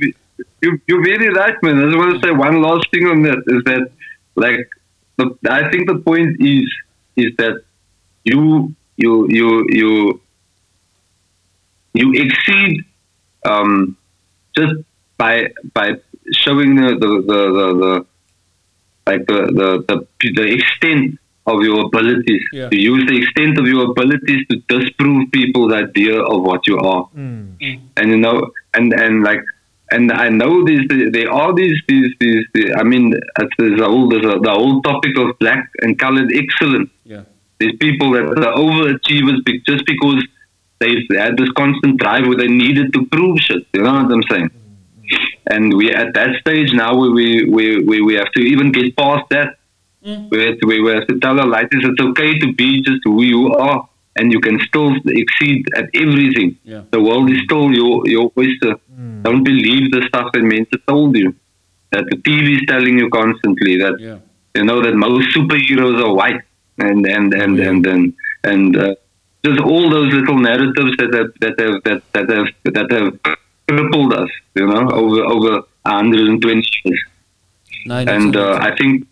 [0.61, 1.79] you, you're very right, man.
[1.79, 3.91] I just want to say one last thing on that is that,
[4.35, 4.67] like,
[5.19, 6.67] the, I think the point is
[7.15, 7.61] is that
[8.23, 10.21] you you you you
[11.93, 12.85] you exceed
[13.45, 13.97] um,
[14.55, 14.73] just
[15.17, 15.87] by by
[16.33, 18.05] showing the the, the, the, the
[19.07, 22.43] like the, the, the, the extent of your abilities.
[22.53, 22.69] Yeah.
[22.69, 27.09] To use the extent of your abilities to disprove people's idea of what you are
[27.97, 29.43] and you know, and and like,
[29.91, 32.45] and I know these there are these these these.
[32.53, 33.13] these I mean,
[33.57, 36.89] there's a whole there's a, the whole topic of black and colored excellence.
[37.03, 37.23] yeah,
[37.59, 40.25] There's people that are overachievers just because
[40.79, 43.65] they've had this constant drive where they needed to prove shit.
[43.73, 44.51] You know what I'm saying?
[45.47, 48.95] And we're at that stage now where we we, we, we have to even get
[48.95, 49.57] past that.
[50.05, 50.29] Mm.
[50.29, 53.21] We, have to, we have to tell our lighters it's okay to be just who
[53.21, 53.89] you are,
[54.19, 54.91] and you can still
[55.21, 56.57] exceed at everything.
[56.63, 56.83] Yeah.
[56.91, 58.75] The world is still your your oyster.
[59.27, 61.35] Don't believe the stuff that men told you.
[61.91, 64.17] That the TV is telling you constantly that yeah.
[64.55, 66.41] you know that most superheroes are white
[66.77, 68.13] and and and and and,
[68.43, 68.95] and uh,
[69.45, 72.47] just all those little narratives that have that have that, that have
[72.77, 75.53] that have crippled us you know over over
[75.83, 77.03] 120 years
[77.85, 79.07] Nine and uh, I think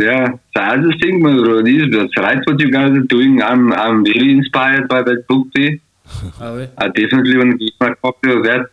[0.00, 3.42] yeah so I just think my bro, these that's right what you guys are doing
[3.42, 5.78] I'm I'm very inspired by that book there
[6.40, 6.68] oh.
[6.78, 8.66] I definitely want to get my copy of that.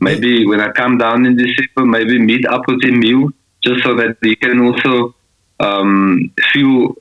[0.00, 3.30] Maybe when I come down in December, maybe meet up with Emile
[3.62, 5.14] just so that he can also
[5.60, 6.94] um, feel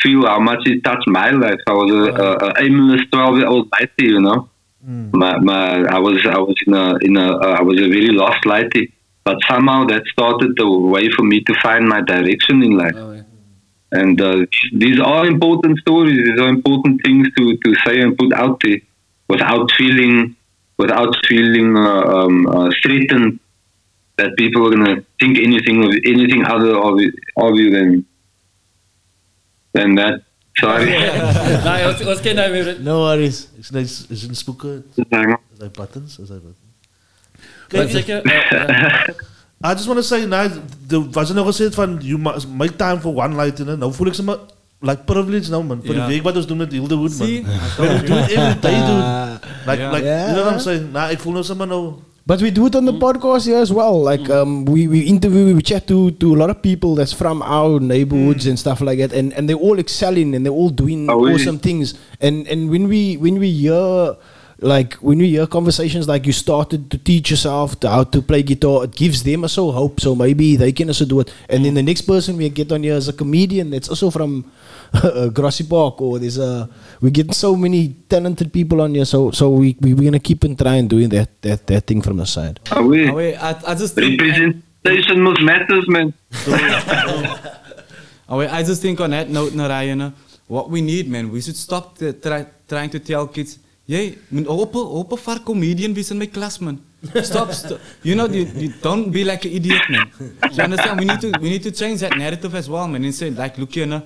[0.00, 1.60] feel how much he touched my life.
[1.66, 4.48] I was a, a, a aimless twelve year old lady, you know.
[5.12, 8.08] My, my I was I was in a in a uh, I was a very
[8.08, 12.78] lost lady, but somehow that started the way for me to find my direction in
[12.78, 12.94] life.
[12.96, 13.17] Oh, yeah.
[13.90, 16.18] And uh, these are important stories.
[16.26, 18.78] These are important things to, to say and put out there
[19.28, 20.34] without feeling
[20.76, 23.40] without feeling uh, um, uh, threatened
[24.16, 28.04] that people are gonna think anything of anything other of, it- of you than
[29.72, 30.22] than that.
[30.60, 30.90] Sorry.
[31.68, 32.76] Nee, ons, ons ken nou weer.
[32.82, 33.48] No worries.
[33.60, 34.82] Is dit is dit spoeke?
[35.10, 35.36] Hang.
[35.54, 36.18] Is hy buttons?
[36.18, 36.64] Is hy buttons?
[37.74, 38.20] Wat sê jy?
[38.58, 40.50] Uh, I just want to say, nou,
[40.86, 43.78] de, was nog gezegd van, you must make time for one light, you know?
[43.78, 44.38] Nou voel ik ze
[44.80, 45.80] like privilege nou, man.
[45.84, 46.06] Voor Ja.
[46.06, 47.26] de week wat we doen met Heal the Hood, man.
[47.26, 47.44] See?
[47.76, 49.38] We do it every day, dude.
[49.66, 49.90] Like, Ja.
[49.90, 50.24] like, Ja.
[50.24, 50.92] you know what I'm saying?
[50.92, 51.92] Nou, ik voel nou zeg maar nou,
[52.28, 53.00] But we do it on the hmm?
[53.00, 54.04] podcast here as well.
[54.04, 54.32] Like hmm.
[54.32, 57.80] um, we, we interview, we chat to, to a lot of people that's from our
[57.80, 58.50] neighborhoods hmm.
[58.50, 61.40] and stuff like that, and, and they're all excelling and they're all doing Oh, really?
[61.40, 61.94] awesome things.
[62.20, 64.12] And and when we when we hear
[64.60, 68.42] like when you hear conversations like you started to teach yourself to how to play
[68.42, 70.00] guitar, it gives them also hope.
[70.00, 71.32] So maybe they can also do it.
[71.48, 74.50] And then the next person we get on here is a comedian that's also from
[74.94, 76.68] uh, Grassy Park, or there's a
[77.00, 79.04] we get so many talented people on here.
[79.04, 82.16] So so we we we're gonna keep on trying doing that that that thing from
[82.16, 82.58] the side.
[82.72, 83.08] Are we?
[83.08, 84.20] Oh, wait, I, I just think,
[84.88, 86.14] Representation must matters, man.
[88.28, 90.14] oh, wait, I just think on that note, Narayana,
[90.46, 94.46] what we need, man, we should stop the, try, trying to tell kids, Jy, moet
[94.46, 96.80] op op 'n far comedian wees in my klas man.
[97.22, 97.80] Stop, stop.
[98.02, 100.10] You know, you, you don't be like an idiot man.
[100.52, 100.98] You understand?
[101.00, 103.04] We need to we need to change that narrative as well, man.
[103.04, 104.02] And say like, look here, no,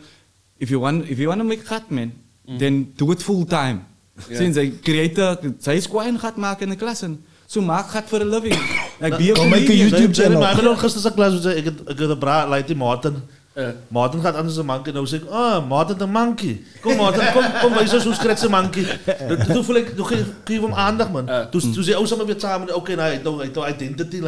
[0.59, 2.13] if you want if you want to make gat man,
[2.59, 3.85] then do it full time.
[4.31, 7.19] Sinds hy creator, sy is kwaai en gat maak in die klas en
[7.53, 8.57] So maak gaat for a living.
[9.01, 9.89] Like be a Kom, make a comedian.
[9.89, 10.43] YouTube channel.
[10.51, 13.15] ik ben ook gisteren zijn klas, ik heb ik heb een bra, like die Martin.
[13.55, 13.67] Eh.
[13.89, 14.93] Martin gaat anders een monkey.
[14.93, 16.63] Nou zeg ik, ah, Martin de monkey.
[16.81, 18.85] Kom Martin, kom, kom, wijs eens hoe skret ze monkey.
[19.29, 21.29] Toen- Toen voel ik, toen geef geef hem aandacht man.
[21.29, 21.41] Eh.
[21.51, 24.19] Toen toen zei samen weer samen, oké, nou, ik nou, ik nou identity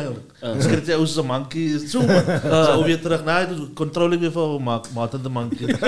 [0.86, 2.22] jy ons een monkey, zo man.
[2.64, 5.74] Zo weer terug, nou, toen controle ik weer voor Ma- Martin de monkey.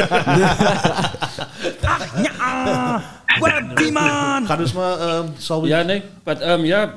[4.47, 5.69] Ga dus maar, um, zal we...
[5.69, 6.03] Yeah, nee.
[6.25, 6.89] But um, yeah,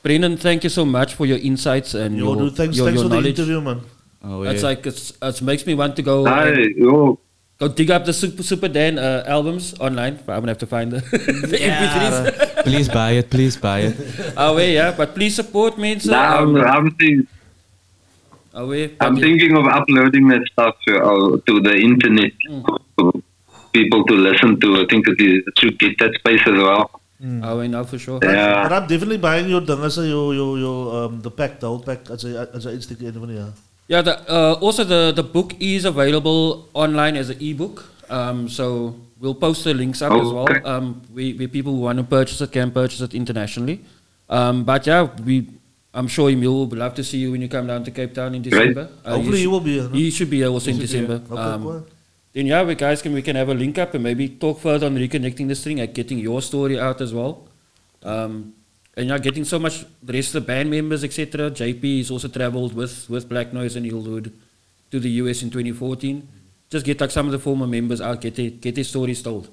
[0.00, 3.00] Brendan, thank you so much for your insights and Yo, your, dude, thanks, your, thanks
[3.00, 3.28] your for the knowledge.
[3.28, 3.80] interview man.
[4.24, 8.04] Oh, It's like it's, it makes me want to go Hi, and go dig up
[8.04, 10.18] the Super Super Dan uh, albums online.
[10.24, 11.00] But I'm gonna have to find the,
[11.52, 12.64] the MP3s.
[12.68, 13.96] please buy it, please buy it.
[14.36, 14.90] oh wait, yeah.
[14.92, 15.98] But please support me.
[15.98, 17.28] So, Now I'm, um, I'm, think,
[18.54, 22.32] oh wait, I'm but- thinking of uploading that stuff uh, to the internet
[22.96, 23.12] for
[23.72, 24.82] people to listen to.
[24.82, 27.00] I think it, is, it should get that space as well.
[27.42, 28.18] Oh wait, no, for sure.
[28.22, 28.64] Yeah.
[28.64, 31.78] But I'm definitely buying your dinner, so your, your, your, um, the pack, the whole
[31.78, 33.50] pack, as a, as a instinct, yeah.
[33.92, 37.84] Yeah, the, uh, also the, the book is available online as an ebook.
[38.08, 40.44] Um, so we'll post the links up as well.
[40.50, 40.62] Okay.
[40.62, 43.84] Um, we, we people who want to purchase it can purchase it internationally.
[44.30, 45.46] Um, but yeah, we
[45.92, 48.34] I'm sure Emile would love to see you when you come down to Cape Town
[48.34, 48.88] in December.
[49.04, 49.88] Uh, Hopefully you he will be here.
[49.90, 49.94] no?
[49.94, 51.06] He should be here also in should be here.
[51.06, 51.34] December.
[51.34, 51.86] Okay, Um.
[52.32, 54.86] Then yeah, we guys can we can have a link up and maybe talk further
[54.86, 57.46] on reconnecting this thing and getting your story out as well.
[58.02, 58.54] Um,
[58.96, 61.50] and yeah, getting so much the rest of the band members, etc.
[61.50, 64.32] JP has also travelled with with Black Noise and Heal the Hood
[64.90, 66.26] to the US in 2014.
[66.70, 69.48] Just get like some of the former members out, get their get their stories told.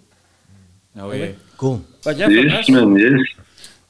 [0.98, 1.32] Oh, yeah.
[1.58, 1.82] Cool.
[2.04, 3.22] But yeah, from Yes, us, man, yes.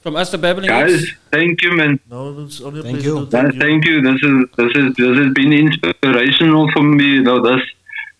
[0.01, 1.99] from us the babbling Guys, Heads, thank you, man.
[2.09, 3.25] No, it's only a Thank you.
[3.25, 4.01] to Uh, thank you.
[4.01, 7.05] This is this is this has been inspirational for me.
[7.15, 7.61] You know, this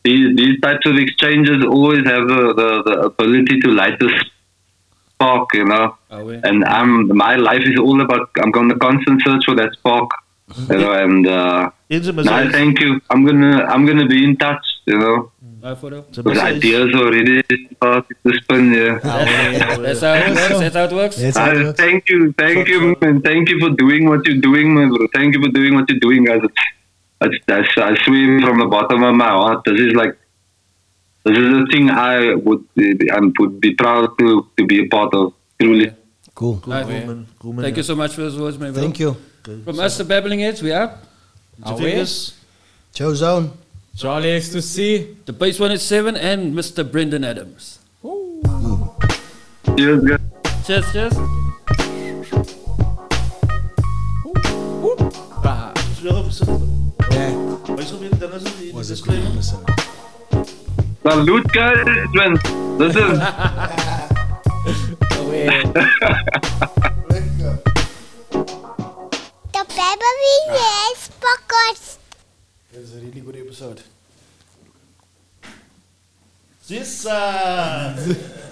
[0.04, 4.10] these these types of exchanges always have the, the, the ability to light the
[5.20, 5.54] spark.
[5.54, 6.40] You know, oh, yeah.
[6.44, 8.30] and I'm my life is all about.
[8.42, 10.10] I'm going to constant search for that spark.
[10.70, 13.02] You know, and uh, Eens een no, thank you.
[13.08, 14.66] I'm gonna I'm gonna be in touch.
[14.86, 16.06] You know, Uh, for real.
[16.08, 17.44] It's a with ideas already
[17.76, 18.72] started to spin.
[18.74, 19.00] Yeah.
[19.78, 20.60] That's how it works.
[20.60, 21.18] That's how it works.
[21.18, 23.22] That's how it Uh, thank you, thank you, man.
[23.22, 25.08] Thank you for doing what you're doing, man, bro.
[25.14, 26.40] Thank you for doing what you're doing, guys.
[26.44, 26.64] It's,
[27.22, 30.18] it's, that's, I swear from the bottom of my heart, this is like,
[31.26, 34.88] this is a thing I would, uh, I would be proud to, to be a
[34.88, 35.34] part of.
[35.62, 35.92] Truly.
[36.36, 36.60] Cool.
[36.64, 36.86] Cool, Right.
[36.86, 37.26] cool, man.
[37.40, 37.64] Cool, man.
[37.64, 38.82] Thank you so much for those words, my bro.
[38.82, 39.16] Thank you.
[39.66, 40.92] From us the babbling heads, we out.
[41.66, 42.34] Your fingers.
[42.94, 43.52] Ciao Zone.
[43.98, 45.26] Charlie X2C.
[45.26, 46.90] The base one is seven and Mr.
[46.90, 47.80] Brandan Adams.
[49.78, 50.20] Cheers, guys.
[50.66, 51.14] Cheers, cheers.
[56.04, 57.76] Ja, we zitten- Yeah.
[57.76, 58.96] wij zullen weer dinner zitten, die Was a
[61.10, 61.26] disclaimer.
[61.26, 61.52] good episode.
[61.52, 62.34] Salute, guys, man.
[62.78, 63.20] This is,
[69.52, 71.98] The Peppermint Podcast.
[72.72, 73.82] That's a really good episode.
[76.64, 78.46] Sissa!